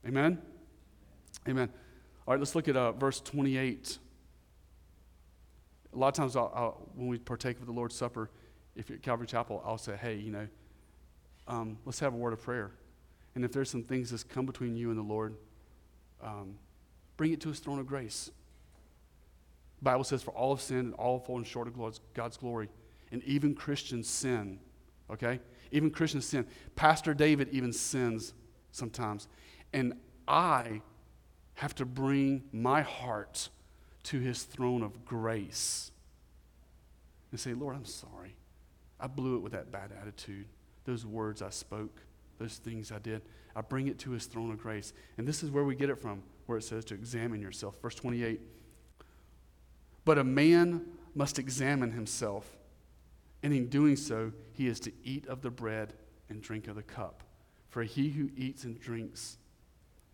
Amen? 0.07 0.41
Amen. 1.49 1.71
All 2.27 2.35
right, 2.35 2.41
let's 2.41 2.57
look 2.57 2.67
at 2.67 2.77
uh, 2.77 2.91
verse 2.93 3.21
28. 3.21 3.99
A 5.93 5.97
lot 5.97 6.09
of 6.09 6.15
times, 6.15 6.35
I'll, 6.35 6.53
I'll, 6.55 6.91
when 6.95 7.07
we 7.07 7.19
partake 7.19 7.61
of 7.61 7.67
the 7.67 7.73
Lord's 7.73 7.95
Supper, 7.95 8.31
if 8.75 8.89
you're 8.89 8.97
at 8.97 9.03
Calvary 9.03 9.29
Chapel, 9.29 9.63
I'll 9.65 9.79
say, 9.79 9.97
hey, 9.97 10.17
you 10.17 10.33
know, 10.33 10.49
um, 11.47 11.79
let's 11.85 12.01
have 12.01 12.15
a 12.15 12.17
word 12.17 12.33
of 12.33 12.43
prayer. 12.43 12.73
And 13.37 13.45
if 13.45 13.53
there's 13.53 13.71
some 13.71 13.85
things 13.85 14.11
that's 14.11 14.25
come 14.25 14.45
between 14.45 14.77
you 14.77 14.91
and 14.91 14.99
the 14.99 15.05
Lord, 15.05 15.37
um, 16.21 16.57
bring 17.17 17.33
it 17.33 17.41
to 17.43 17.49
his 17.49 17.61
throne 17.61 17.79
of 17.79 17.87
grace. 17.87 18.31
The 19.79 19.85
Bible 19.85 20.05
says, 20.05 20.23
for 20.23 20.33
all 20.33 20.57
have 20.57 20.63
sinned 20.63 20.87
and 20.87 20.95
all 20.95 21.19
have 21.19 21.27
fallen 21.27 21.45
short 21.45 21.69
of 21.69 22.01
God's 22.13 22.37
glory. 22.37 22.69
And 23.13 23.23
even 23.23 23.55
Christians 23.55 24.09
sin, 24.09 24.59
okay? 25.11 25.39
Even 25.71 25.91
Christians 25.91 26.27
sin. 26.27 26.45
Pastor 26.75 27.15
David 27.15 27.51
even 27.53 27.73
sins 27.73 28.35
sometimes. 28.73 29.29
And 29.73 29.95
I 30.27 30.81
have 31.57 31.75
to 31.75 31.85
bring 31.85 32.45
my 32.53 32.83
heart 32.83 33.49
to 34.05 34.21
his 34.21 34.45
throne 34.45 34.83
of 34.83 35.05
grace 35.05 35.91
and 37.31 37.41
say, 37.41 37.55
Lord, 37.55 37.75
I'm 37.75 37.85
sorry. 37.85 38.37
I 39.01 39.09
blew 39.09 39.37
it 39.37 39.41
with 39.41 39.53
that 39.53 39.73
bad 39.73 39.91
attitude, 40.01 40.47
those 40.85 41.05
words 41.05 41.43
I 41.43 41.51
spoke, 41.51 42.01
those 42.39 42.57
things 42.57 42.93
I 42.93 42.99
did. 42.99 43.23
I 43.55 43.63
bring 43.63 43.89
it 43.89 43.99
to 44.01 44.11
his 44.11 44.27
throne 44.27 44.53
of 44.53 44.59
grace. 44.59 44.93
And 45.19 45.27
this 45.27 45.43
is 45.43 45.51
where 45.51 45.65
we 45.65 45.75
get 45.75 45.91
it 45.91 45.99
from, 45.99 46.23
where 46.47 46.59
it 46.59 46.63
says 46.63 46.85
to 46.87 46.95
examine 46.95 47.41
yourself. 47.41 47.81
Verse 47.81 47.95
28. 47.95 48.41
But 50.05 50.19
a 50.19 50.25
man 50.25 50.83
must 51.15 51.39
examine 51.39 51.91
himself, 51.93 52.49
and 53.43 53.53
in 53.53 53.69
doing 53.69 53.97
so, 53.97 54.33
he 54.53 54.67
is 54.69 54.79
to 54.81 54.93
eat 55.03 55.27
of 55.27 55.41
the 55.41 55.51
bread 55.51 55.95
and 56.29 56.43
drink 56.43 56.69
of 56.69 56.77
the 56.77 56.83
cup. 56.83 57.23
For 57.71 57.83
he 57.83 58.11
who 58.11 58.31
eats 58.37 58.65
and 58.65 58.79
drinks, 58.79 59.39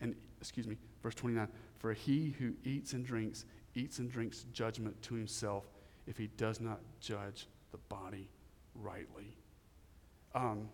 and 0.00 0.14
excuse 0.40 0.66
me, 0.66 0.76
Verse 1.02 1.14
29 1.14 1.48
For 1.78 1.92
he 1.92 2.34
who 2.38 2.52
eats 2.64 2.92
and 2.92 3.04
drinks, 3.04 3.44
eats 3.74 3.98
and 3.98 4.10
drinks 4.10 4.46
judgment 4.52 5.00
to 5.02 5.14
himself, 5.14 5.64
if 6.06 6.16
he 6.16 6.28
does 6.36 6.60
not 6.60 6.80
judge 7.00 7.48
the 7.70 7.78
body 7.88 8.28
rightly. 8.74 9.36
Um, 10.34 10.68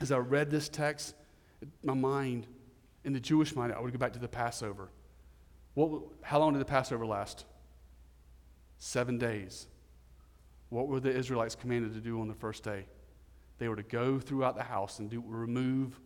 as 0.00 0.12
I 0.12 0.18
read 0.18 0.50
this 0.50 0.68
text, 0.68 1.14
my 1.82 1.94
mind, 1.94 2.46
in 3.04 3.12
the 3.12 3.20
Jewish 3.20 3.54
mind, 3.54 3.72
I 3.72 3.80
would 3.80 3.92
go 3.92 3.98
back 3.98 4.12
to 4.14 4.18
the 4.18 4.28
Passover. 4.28 4.88
What, 5.74 6.02
how 6.22 6.38
long 6.38 6.52
did 6.52 6.60
the 6.60 6.66
Passover 6.66 7.06
last? 7.06 7.44
Seven 8.78 9.18
days. 9.18 9.66
What 10.68 10.88
were 10.88 11.00
the 11.00 11.14
Israelites 11.14 11.54
commanded 11.54 11.94
to 11.94 12.00
do 12.00 12.20
on 12.20 12.28
the 12.28 12.34
first 12.34 12.64
day? 12.64 12.86
They 13.58 13.68
were 13.68 13.76
to 13.76 13.82
go 13.82 14.18
throughout 14.18 14.56
the 14.56 14.64
house 14.64 14.98
and 14.98 15.08
do, 15.08 15.22
remove, 15.24 16.00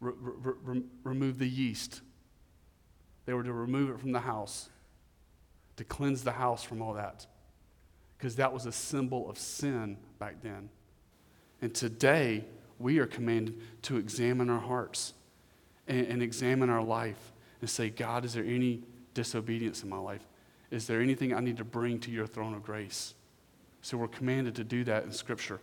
re, 0.00 0.12
re, 0.18 0.52
re, 0.62 0.82
remove 1.04 1.38
the 1.38 1.48
yeast. 1.48 2.00
They 3.30 3.34
were 3.34 3.44
to 3.44 3.52
remove 3.52 3.90
it 3.90 4.00
from 4.00 4.10
the 4.10 4.18
house, 4.18 4.70
to 5.76 5.84
cleanse 5.84 6.24
the 6.24 6.32
house 6.32 6.64
from 6.64 6.82
all 6.82 6.94
that. 6.94 7.28
Because 8.18 8.34
that 8.34 8.52
was 8.52 8.66
a 8.66 8.72
symbol 8.72 9.30
of 9.30 9.38
sin 9.38 9.98
back 10.18 10.42
then. 10.42 10.68
And 11.62 11.72
today, 11.72 12.44
we 12.80 12.98
are 12.98 13.06
commanded 13.06 13.60
to 13.82 13.98
examine 13.98 14.50
our 14.50 14.58
hearts 14.58 15.14
and, 15.86 16.08
and 16.08 16.22
examine 16.24 16.70
our 16.70 16.82
life 16.82 17.32
and 17.60 17.70
say, 17.70 17.88
God, 17.88 18.24
is 18.24 18.34
there 18.34 18.42
any 18.42 18.82
disobedience 19.14 19.84
in 19.84 19.88
my 19.88 19.98
life? 19.98 20.26
Is 20.72 20.88
there 20.88 21.00
anything 21.00 21.32
I 21.32 21.38
need 21.38 21.58
to 21.58 21.64
bring 21.64 22.00
to 22.00 22.10
your 22.10 22.26
throne 22.26 22.52
of 22.52 22.64
grace? 22.64 23.14
So 23.80 23.96
we're 23.96 24.08
commanded 24.08 24.56
to 24.56 24.64
do 24.64 24.82
that 24.82 25.04
in 25.04 25.12
Scripture. 25.12 25.60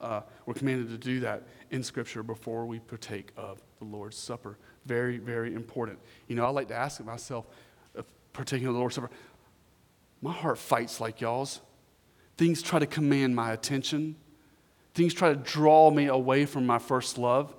Uh, 0.00 0.22
we're 0.46 0.54
commanded 0.54 0.88
to 0.88 0.98
do 0.98 1.20
that 1.20 1.44
in 1.70 1.84
Scripture 1.84 2.24
before 2.24 2.66
we 2.66 2.80
partake 2.80 3.30
of 3.36 3.62
the 3.78 3.84
Lord's 3.84 4.16
Supper. 4.16 4.58
Very, 4.86 5.18
very 5.18 5.54
important. 5.54 5.98
You 6.28 6.36
know, 6.36 6.44
I 6.44 6.48
like 6.50 6.68
to 6.68 6.74
ask 6.74 7.02
myself, 7.04 7.46
uh, 7.96 8.02
particularly 8.32 8.74
the 8.74 8.78
Lord's 8.78 8.94
Supper, 8.96 9.10
my 10.20 10.32
heart 10.32 10.58
fights 10.58 11.00
like 11.00 11.20
y'all's. 11.20 11.60
Things 12.36 12.62
try 12.62 12.78
to 12.78 12.86
command 12.86 13.36
my 13.36 13.52
attention. 13.52 14.16
Things 14.94 15.14
try 15.14 15.30
to 15.30 15.36
draw 15.36 15.90
me 15.90 16.06
away 16.06 16.46
from 16.46 16.66
my 16.66 16.78
first 16.78 17.18
love. 17.18 17.54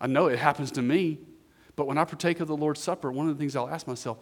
I 0.00 0.06
know 0.06 0.26
it 0.26 0.38
happens 0.38 0.70
to 0.72 0.82
me, 0.82 1.18
but 1.74 1.86
when 1.86 1.98
I 1.98 2.04
partake 2.04 2.40
of 2.40 2.48
the 2.48 2.56
Lord's 2.56 2.80
Supper, 2.80 3.10
one 3.12 3.28
of 3.28 3.36
the 3.36 3.38
things 3.38 3.56
I'll 3.56 3.68
ask 3.68 3.86
myself, 3.86 4.18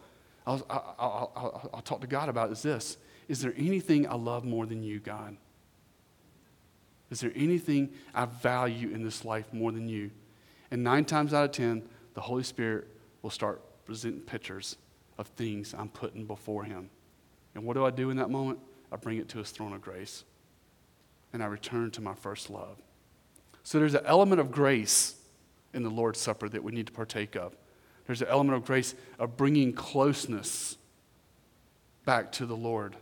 I'll, 0.47 0.65
I'll, 0.69 0.95
I'll, 0.99 1.71
I'll, 1.75 1.81
talk 1.81 2.01
to 2.03 2.07
God 2.07 2.29
about 2.29 2.51
is 2.53 2.63
this 2.63 2.99
Is 3.29 3.41
there 3.41 3.55
anything 3.57 4.07
I 4.09 4.15
love 4.15 4.45
more 4.45 4.67
than 4.67 4.83
you, 4.83 5.01
God? 5.01 5.37
Is 7.11 7.21
there 7.21 7.33
anything 7.35 7.93
I 8.15 8.25
value 8.25 8.91
in 8.91 9.03
this 9.03 9.25
life 9.25 9.53
more 9.53 9.73
than 9.73 9.89
you? 9.89 10.11
And 10.71 10.83
nine 10.83 11.05
times 11.05 11.33
out 11.33 11.45
of 11.45 11.53
ten, 11.53 11.83
the 12.15 12.21
Holy 12.21 12.43
Spirit 12.43 12.89
will 13.23 13.31
start 13.31 13.63
presenting 13.85 14.21
pictures 14.21 14.77
of 15.19 15.27
things 15.29 15.75
I'm 15.77 15.89
putting 15.89 16.25
before 16.25 16.65
Him. 16.65 16.91
And 17.55 17.65
what 17.65 17.75
do 17.75 17.85
I 17.85 17.91
do 17.91 18.11
in 18.11 18.17
that 18.17 18.31
moment? 18.31 18.59
I 18.91 18.97
bring 18.97 19.19
it 19.19 19.29
to 19.31 19.39
His 19.39 19.51
throne 19.51 19.73
of 19.73 19.81
grace. 19.81 20.25
And 21.33 21.43
I 21.43 21.47
return 21.47 21.91
to 21.93 22.01
my 22.01 22.15
first 22.15 22.51
love. 22.51 22.79
So 23.63 23.79
there's 23.79 23.95
an 23.95 24.05
element 24.07 24.41
of 24.41 24.51
grace 24.51 25.17
in 25.73 25.83
the 25.83 25.91
Lord's 25.91 26.21
Supper 26.21 26.49
that 26.49 26.63
we 26.63 26.73
need 26.73 26.87
to 26.87 26.93
partake 26.93 27.35
of. 27.35 27.57
There's 28.07 28.23
an 28.23 28.29
element 28.29 28.57
of 28.57 28.65
grace 28.65 28.95
of 29.19 29.37
bringing 29.37 29.73
closeness 29.73 30.77
back 32.05 32.31
to 32.33 32.47
the 32.47 32.57
Lord 32.57 32.97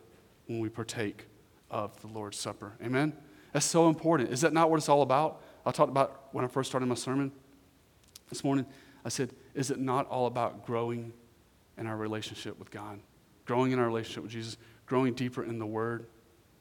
when 0.47 0.61
we 0.61 0.69
partake 0.69 1.27
of 1.71 2.01
the 2.01 2.07
Lord's 2.07 2.39
Supper. 2.39 2.73
Amen? 2.83 3.13
That's 3.53 3.67
so 3.67 3.89
important. 3.89 4.31
Is 4.31 4.41
that 4.43 4.53
not 4.53 4.71
what 4.71 4.77
it's 4.77 4.89
all 4.89 5.03
about? 5.03 5.43
I 5.67 5.71
talked 5.73 5.91
about 5.91 6.29
when 6.33 6.45
I 6.45 6.49
first 6.49 6.71
started 6.71 6.87
my 6.87 6.95
sermon 6.95 7.33
this 8.29 8.43
morning. 8.45 8.67
I 9.05 9.09
said, 9.09 9.31
Is 9.55 9.71
it 9.71 9.79
not 9.79 10.09
all 10.09 10.27
about 10.27 10.67
growing 10.67 11.13
in 11.79 11.87
our 11.87 11.97
relationship 11.97 12.59
with 12.59 12.71
God? 12.71 13.01
Growing 13.45 13.73
in 13.73 13.79
our 13.79 13.87
relationship 13.87 14.23
with 14.23 14.33
Jesus, 14.33 14.57
growing 14.87 15.15
deeper 15.15 15.43
in 15.43 15.59
the 15.59 15.67
Word 15.67 16.07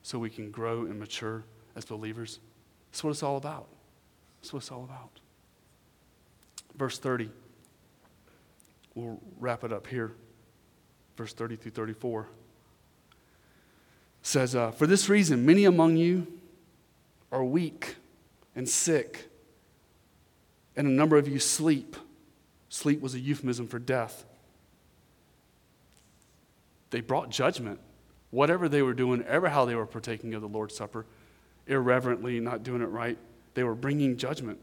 so 0.01 0.17
we 0.17 0.30
can 0.30 0.51
grow 0.51 0.82
and 0.82 0.99
mature 0.99 1.43
as 1.75 1.86
believers? 1.86 2.39
That's 2.91 3.04
what 3.04 3.12
it's 3.12 3.23
all 3.23 3.38
about. 3.38 3.67
That's 4.41 4.54
what 4.54 4.60
it's 4.60 4.71
all 4.71 4.84
about. 4.84 5.19
Verse 6.75 6.97
30. 6.97 7.30
We'll 8.95 9.19
wrap 9.39 9.63
it 9.63 9.71
up 9.71 9.88
here. 9.88 10.13
Verse 11.15 11.34
30 11.34 11.56
through 11.56 11.71
34 11.71 12.27
says, 14.21 14.56
uh, 14.56 14.71
For 14.71 14.88
this 14.88 15.10
reason, 15.10 15.45
many 15.45 15.65
among 15.65 15.97
you 15.97 16.27
are 17.32 17.43
weak 17.43 17.95
and 18.56 18.67
sick, 18.67 19.30
and 20.75 20.88
a 20.88 20.91
number 20.91 21.17
of 21.17 21.27
you 21.27 21.39
sleep. 21.39 21.95
Sleep 22.71 23.01
was 23.01 23.13
a 23.13 23.19
euphemism 23.19 23.67
for 23.67 23.79
death. 23.79 24.23
They 26.89 27.01
brought 27.01 27.29
judgment. 27.29 27.81
Whatever 28.29 28.69
they 28.69 28.81
were 28.81 28.93
doing, 28.93 29.23
ever 29.23 29.49
how 29.49 29.65
they 29.65 29.75
were 29.75 29.86
partaking 29.86 30.34
of 30.36 30.41
the 30.41 30.47
Lord's 30.47 30.73
Supper, 30.73 31.05
irreverently, 31.67 32.39
not 32.39 32.63
doing 32.63 32.81
it 32.81 32.86
right, 32.86 33.17
they 33.55 33.63
were 33.65 33.75
bringing 33.75 34.15
judgment. 34.15 34.57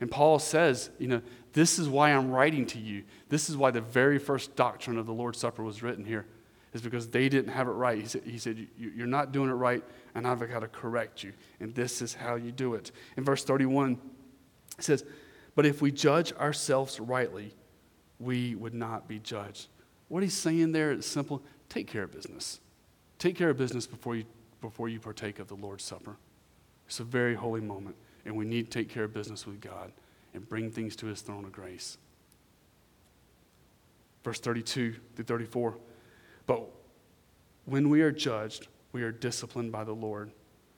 And 0.00 0.10
Paul 0.10 0.40
says, 0.40 0.90
you 0.98 1.06
know, 1.06 1.22
this 1.52 1.78
is 1.78 1.88
why 1.88 2.10
I'm 2.10 2.32
writing 2.32 2.66
to 2.66 2.78
you. 2.80 3.04
This 3.28 3.48
is 3.48 3.56
why 3.56 3.70
the 3.70 3.82
very 3.82 4.18
first 4.18 4.56
doctrine 4.56 4.98
of 4.98 5.06
the 5.06 5.14
Lord's 5.14 5.38
Supper 5.38 5.62
was 5.62 5.80
written 5.80 6.04
here, 6.04 6.26
is 6.72 6.82
because 6.82 7.06
they 7.06 7.28
didn't 7.28 7.52
have 7.52 7.68
it 7.68 7.72
right. 7.72 7.98
He 7.98 8.06
said, 8.08 8.22
he 8.24 8.38
said 8.38 8.66
You're 8.76 9.06
not 9.06 9.30
doing 9.30 9.48
it 9.48 9.54
right, 9.54 9.84
and 10.16 10.26
I've 10.26 10.40
got 10.50 10.60
to 10.60 10.68
correct 10.68 11.22
you. 11.22 11.32
And 11.60 11.72
this 11.72 12.02
is 12.02 12.14
how 12.14 12.34
you 12.34 12.50
do 12.50 12.74
it. 12.74 12.90
In 13.16 13.22
verse 13.22 13.44
31, 13.44 13.96
it 14.76 14.84
says, 14.84 15.04
But 15.58 15.66
if 15.66 15.82
we 15.82 15.90
judge 15.90 16.32
ourselves 16.34 17.00
rightly, 17.00 17.52
we 18.20 18.54
would 18.54 18.74
not 18.74 19.08
be 19.08 19.18
judged. 19.18 19.66
What 20.06 20.22
he's 20.22 20.32
saying 20.32 20.70
there 20.70 20.92
is 20.92 21.04
simple 21.04 21.42
take 21.68 21.88
care 21.88 22.04
of 22.04 22.12
business. 22.12 22.60
Take 23.18 23.34
care 23.34 23.50
of 23.50 23.56
business 23.56 23.84
before 23.84 24.14
you, 24.14 24.24
before 24.60 24.88
you 24.88 25.00
partake 25.00 25.40
of 25.40 25.48
the 25.48 25.56
Lord's 25.56 25.82
Supper. 25.82 26.16
It's 26.86 27.00
a 27.00 27.04
very 27.04 27.34
holy 27.34 27.60
moment 27.60 27.96
and 28.24 28.36
we 28.36 28.44
need 28.44 28.70
to 28.70 28.78
take 28.78 28.88
care 28.88 29.02
of 29.02 29.12
business 29.12 29.48
with 29.48 29.60
God 29.60 29.90
and 30.32 30.48
bring 30.48 30.70
things 30.70 30.94
to 30.94 31.06
his 31.06 31.22
throne 31.22 31.44
of 31.44 31.50
grace. 31.50 31.98
Verse 34.22 34.38
32 34.38 34.94
through 35.16 35.24
34. 35.24 35.74
But 36.46 36.70
when 37.64 37.90
we 37.90 38.02
are 38.02 38.12
judged, 38.12 38.68
we 38.92 39.02
are 39.02 39.10
disciplined 39.10 39.72
by 39.72 39.82
the 39.82 39.92
Lord, 39.92 40.30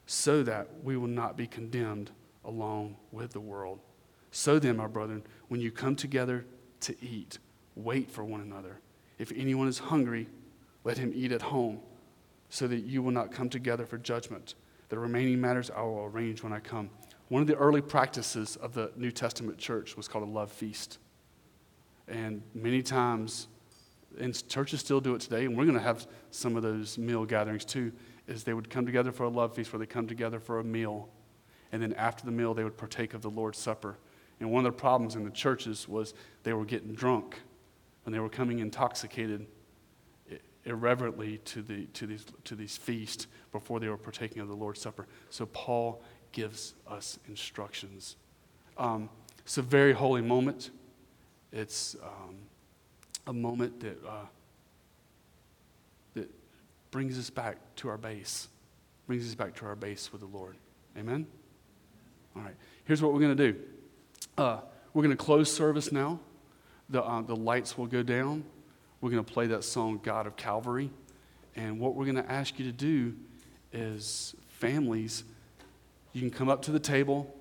so 0.06 0.42
that 0.42 0.70
we 0.82 0.96
will 0.96 1.06
not 1.06 1.36
be 1.36 1.46
condemned 1.46 2.12
along 2.46 2.96
with 3.12 3.32
the 3.32 3.40
world. 3.40 3.80
So 4.30 4.58
then, 4.58 4.76
my 4.76 4.86
brethren, 4.86 5.22
when 5.48 5.60
you 5.60 5.70
come 5.70 5.96
together 5.96 6.46
to 6.82 7.04
eat, 7.04 7.38
wait 7.74 8.10
for 8.10 8.24
one 8.24 8.40
another. 8.40 8.80
If 9.18 9.32
anyone 9.32 9.68
is 9.68 9.78
hungry, 9.78 10.28
let 10.84 10.98
him 10.98 11.12
eat 11.14 11.32
at 11.32 11.42
home, 11.42 11.80
so 12.48 12.66
that 12.68 12.80
you 12.84 13.02
will 13.02 13.10
not 13.10 13.32
come 13.32 13.48
together 13.48 13.86
for 13.86 13.98
judgment. 13.98 14.54
The 14.88 14.98
remaining 14.98 15.40
matters 15.40 15.70
I 15.70 15.82
will 15.82 16.04
arrange 16.04 16.42
when 16.42 16.52
I 16.52 16.60
come. 16.60 16.90
One 17.28 17.42
of 17.42 17.48
the 17.48 17.56
early 17.56 17.80
practices 17.80 18.56
of 18.56 18.74
the 18.74 18.90
New 18.96 19.12
Testament 19.12 19.58
church 19.58 19.96
was 19.96 20.08
called 20.08 20.24
a 20.24 20.30
love 20.30 20.50
feast. 20.50 20.98
And 22.08 22.42
many 22.54 22.82
times, 22.82 23.46
and 24.18 24.48
churches 24.48 24.80
still 24.80 25.00
do 25.00 25.14
it 25.14 25.20
today, 25.20 25.44
and 25.44 25.56
we're 25.56 25.64
going 25.64 25.78
to 25.78 25.82
have 25.82 26.08
some 26.32 26.56
of 26.56 26.62
those 26.62 26.98
meal 26.98 27.24
gatherings 27.24 27.64
too, 27.64 27.92
is 28.26 28.42
they 28.42 28.54
would 28.54 28.68
come 28.68 28.84
together 28.84 29.12
for 29.12 29.24
a 29.24 29.28
love 29.28 29.54
feast 29.54 29.72
where 29.72 29.78
they 29.78 29.86
come 29.86 30.08
together 30.08 30.40
for 30.40 30.58
a 30.58 30.64
meal. 30.64 31.08
And 31.70 31.80
then 31.80 31.92
after 31.92 32.24
the 32.24 32.32
meal, 32.32 32.52
they 32.52 32.64
would 32.64 32.76
partake 32.76 33.14
of 33.14 33.22
the 33.22 33.30
Lord's 33.30 33.58
Supper. 33.58 33.96
And 34.40 34.50
one 34.50 34.64
of 34.64 34.72
the 34.72 34.78
problems 34.78 35.14
in 35.16 35.24
the 35.24 35.30
churches 35.30 35.86
was 35.86 36.14
they 36.42 36.52
were 36.52 36.64
getting 36.64 36.94
drunk 36.94 37.38
and 38.04 38.14
they 38.14 38.18
were 38.18 38.30
coming 38.30 38.58
intoxicated 38.58 39.46
irreverently 40.64 41.38
to, 41.38 41.62
the, 41.62 41.86
to, 41.86 42.06
these, 42.06 42.24
to 42.44 42.54
these 42.54 42.76
feasts 42.76 43.26
before 43.52 43.80
they 43.80 43.88
were 43.88 43.96
partaking 43.96 44.42
of 44.42 44.48
the 44.48 44.54
Lord's 44.54 44.80
Supper. 44.80 45.06
So 45.30 45.46
Paul 45.46 46.02
gives 46.32 46.74
us 46.88 47.18
instructions. 47.28 48.16
Um, 48.76 49.08
it's 49.38 49.58
a 49.58 49.62
very 49.62 49.92
holy 49.92 50.22
moment. 50.22 50.70
It's 51.52 51.96
um, 52.02 52.36
a 53.26 53.32
moment 53.32 53.80
that, 53.80 53.98
uh, 54.06 54.26
that 56.14 56.30
brings 56.90 57.18
us 57.18 57.30
back 57.30 57.56
to 57.76 57.88
our 57.88 57.98
base, 57.98 58.48
brings 59.06 59.26
us 59.26 59.34
back 59.34 59.54
to 59.56 59.66
our 59.66 59.76
base 59.76 60.12
with 60.12 60.20
the 60.20 60.28
Lord. 60.28 60.56
Amen? 60.96 61.26
All 62.36 62.42
right, 62.42 62.54
here's 62.84 63.02
what 63.02 63.12
we're 63.12 63.20
going 63.20 63.36
to 63.36 63.52
do 63.52 63.58
uh, 64.40 64.60
we're 64.94 65.02
going 65.02 65.16
to 65.16 65.22
close 65.22 65.54
service 65.54 65.92
now. 65.92 66.18
The, 66.88 67.02
uh, 67.04 67.22
the 67.22 67.36
lights 67.36 67.78
will 67.78 67.86
go 67.86 68.02
down. 68.02 68.44
We're 69.00 69.10
going 69.10 69.24
to 69.24 69.32
play 69.32 69.46
that 69.48 69.64
song, 69.64 70.00
God 70.02 70.26
of 70.26 70.36
Calvary. 70.36 70.90
And 71.54 71.78
what 71.78 71.94
we're 71.94 72.04
going 72.04 72.16
to 72.16 72.30
ask 72.30 72.58
you 72.58 72.64
to 72.64 72.72
do 72.72 73.14
is, 73.72 74.34
families, 74.48 75.24
you 76.12 76.20
can 76.20 76.30
come 76.30 76.48
up 76.48 76.62
to 76.62 76.72
the 76.72 76.80
table, 76.80 77.32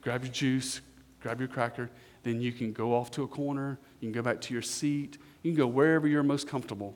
grab 0.00 0.22
your 0.22 0.32
juice, 0.32 0.80
grab 1.20 1.40
your 1.40 1.48
cracker, 1.48 1.90
then 2.22 2.40
you 2.40 2.52
can 2.52 2.72
go 2.72 2.94
off 2.94 3.10
to 3.12 3.22
a 3.22 3.28
corner, 3.28 3.78
you 4.00 4.06
can 4.06 4.12
go 4.12 4.22
back 4.22 4.40
to 4.42 4.52
your 4.52 4.62
seat, 4.62 5.18
you 5.42 5.52
can 5.52 5.58
go 5.58 5.66
wherever 5.66 6.06
you're 6.06 6.22
most 6.22 6.46
comfortable 6.46 6.94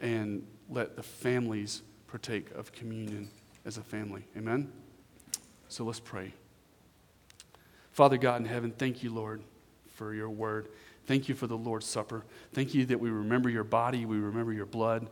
and 0.00 0.46
let 0.68 0.96
the 0.96 1.02
families 1.02 1.82
partake 2.06 2.50
of 2.52 2.72
communion 2.72 3.28
as 3.64 3.76
a 3.76 3.82
family. 3.82 4.24
Amen? 4.36 4.72
So 5.68 5.84
let's 5.84 6.00
pray. 6.00 6.32
Father 8.00 8.16
God 8.16 8.40
in 8.40 8.46
heaven, 8.46 8.70
thank 8.70 9.02
you, 9.02 9.12
Lord, 9.12 9.42
for 9.88 10.14
your 10.14 10.30
word. 10.30 10.68
Thank 11.04 11.28
you 11.28 11.34
for 11.34 11.46
the 11.46 11.58
Lord's 11.58 11.84
Supper. 11.84 12.24
Thank 12.54 12.72
you 12.72 12.86
that 12.86 12.98
we 12.98 13.10
remember 13.10 13.50
your 13.50 13.62
body, 13.62 14.06
we 14.06 14.16
remember 14.16 14.54
your 14.54 14.64
blood. 14.64 15.10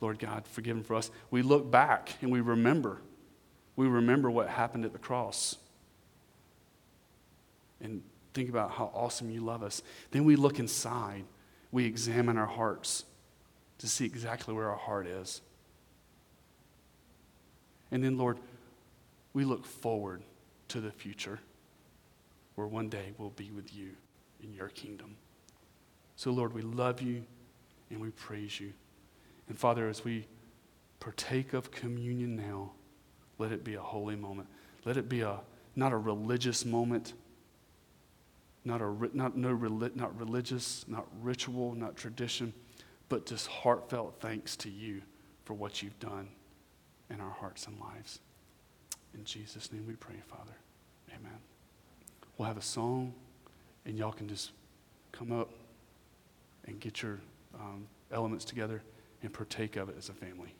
Lord 0.00 0.18
God, 0.18 0.46
forgiven 0.46 0.82
for 0.82 0.94
us. 0.94 1.10
We 1.30 1.42
look 1.42 1.70
back 1.70 2.14
and 2.22 2.32
we 2.32 2.40
remember. 2.40 3.02
We 3.76 3.88
remember 3.88 4.30
what 4.30 4.48
happened 4.48 4.86
at 4.86 4.94
the 4.94 4.98
cross. 4.98 5.58
And 7.78 8.00
think 8.32 8.48
about 8.48 8.70
how 8.70 8.90
awesome 8.94 9.30
you 9.30 9.42
love 9.42 9.62
us. 9.62 9.82
Then 10.10 10.24
we 10.24 10.34
look 10.34 10.58
inside. 10.58 11.24
We 11.70 11.84
examine 11.84 12.38
our 12.38 12.46
hearts 12.46 13.04
to 13.80 13.86
see 13.86 14.06
exactly 14.06 14.54
where 14.54 14.70
our 14.70 14.78
heart 14.78 15.06
is. 15.06 15.42
And 17.90 18.02
then, 18.02 18.16
Lord, 18.16 18.38
we 19.34 19.44
look 19.44 19.66
forward 19.66 20.22
to 20.68 20.80
the 20.80 20.90
future 20.90 21.38
where 22.60 22.68
one 22.68 22.90
day 22.90 23.14
we'll 23.16 23.30
be 23.30 23.50
with 23.50 23.74
you 23.74 23.88
in 24.42 24.52
your 24.52 24.68
kingdom. 24.68 25.16
So, 26.14 26.30
Lord, 26.30 26.52
we 26.52 26.60
love 26.60 27.00
you 27.00 27.24
and 27.88 27.98
we 27.98 28.10
praise 28.10 28.60
you. 28.60 28.74
And 29.48 29.58
Father, 29.58 29.88
as 29.88 30.04
we 30.04 30.26
partake 31.00 31.54
of 31.54 31.70
communion 31.70 32.36
now, 32.36 32.72
let 33.38 33.50
it 33.50 33.64
be 33.64 33.76
a 33.76 33.80
holy 33.80 34.14
moment. 34.14 34.46
Let 34.84 34.98
it 34.98 35.08
be 35.08 35.22
a 35.22 35.40
not 35.74 35.92
a 35.92 35.96
religious 35.96 36.66
moment, 36.66 37.14
not 38.66 38.82
a 38.82 38.94
not 39.14 39.38
no 39.38 39.54
not 39.94 40.20
religious, 40.20 40.84
not 40.86 41.06
ritual, 41.22 41.74
not 41.74 41.96
tradition, 41.96 42.52
but 43.08 43.24
just 43.24 43.46
heartfelt 43.46 44.16
thanks 44.20 44.54
to 44.56 44.68
you 44.68 45.00
for 45.46 45.54
what 45.54 45.82
you've 45.82 45.98
done 45.98 46.28
in 47.08 47.22
our 47.22 47.30
hearts 47.30 47.66
and 47.66 47.80
lives. 47.80 48.20
In 49.14 49.24
Jesus' 49.24 49.72
name 49.72 49.86
we 49.86 49.94
pray, 49.94 50.16
Father. 50.28 50.58
Amen. 51.08 51.49
We'll 52.40 52.46
have 52.46 52.56
a 52.56 52.62
song, 52.62 53.12
and 53.84 53.98
y'all 53.98 54.12
can 54.12 54.26
just 54.26 54.52
come 55.12 55.30
up 55.30 55.50
and 56.64 56.80
get 56.80 57.02
your 57.02 57.20
um, 57.54 57.86
elements 58.10 58.46
together 58.46 58.82
and 59.22 59.30
partake 59.30 59.76
of 59.76 59.90
it 59.90 59.96
as 59.98 60.08
a 60.08 60.14
family. 60.14 60.54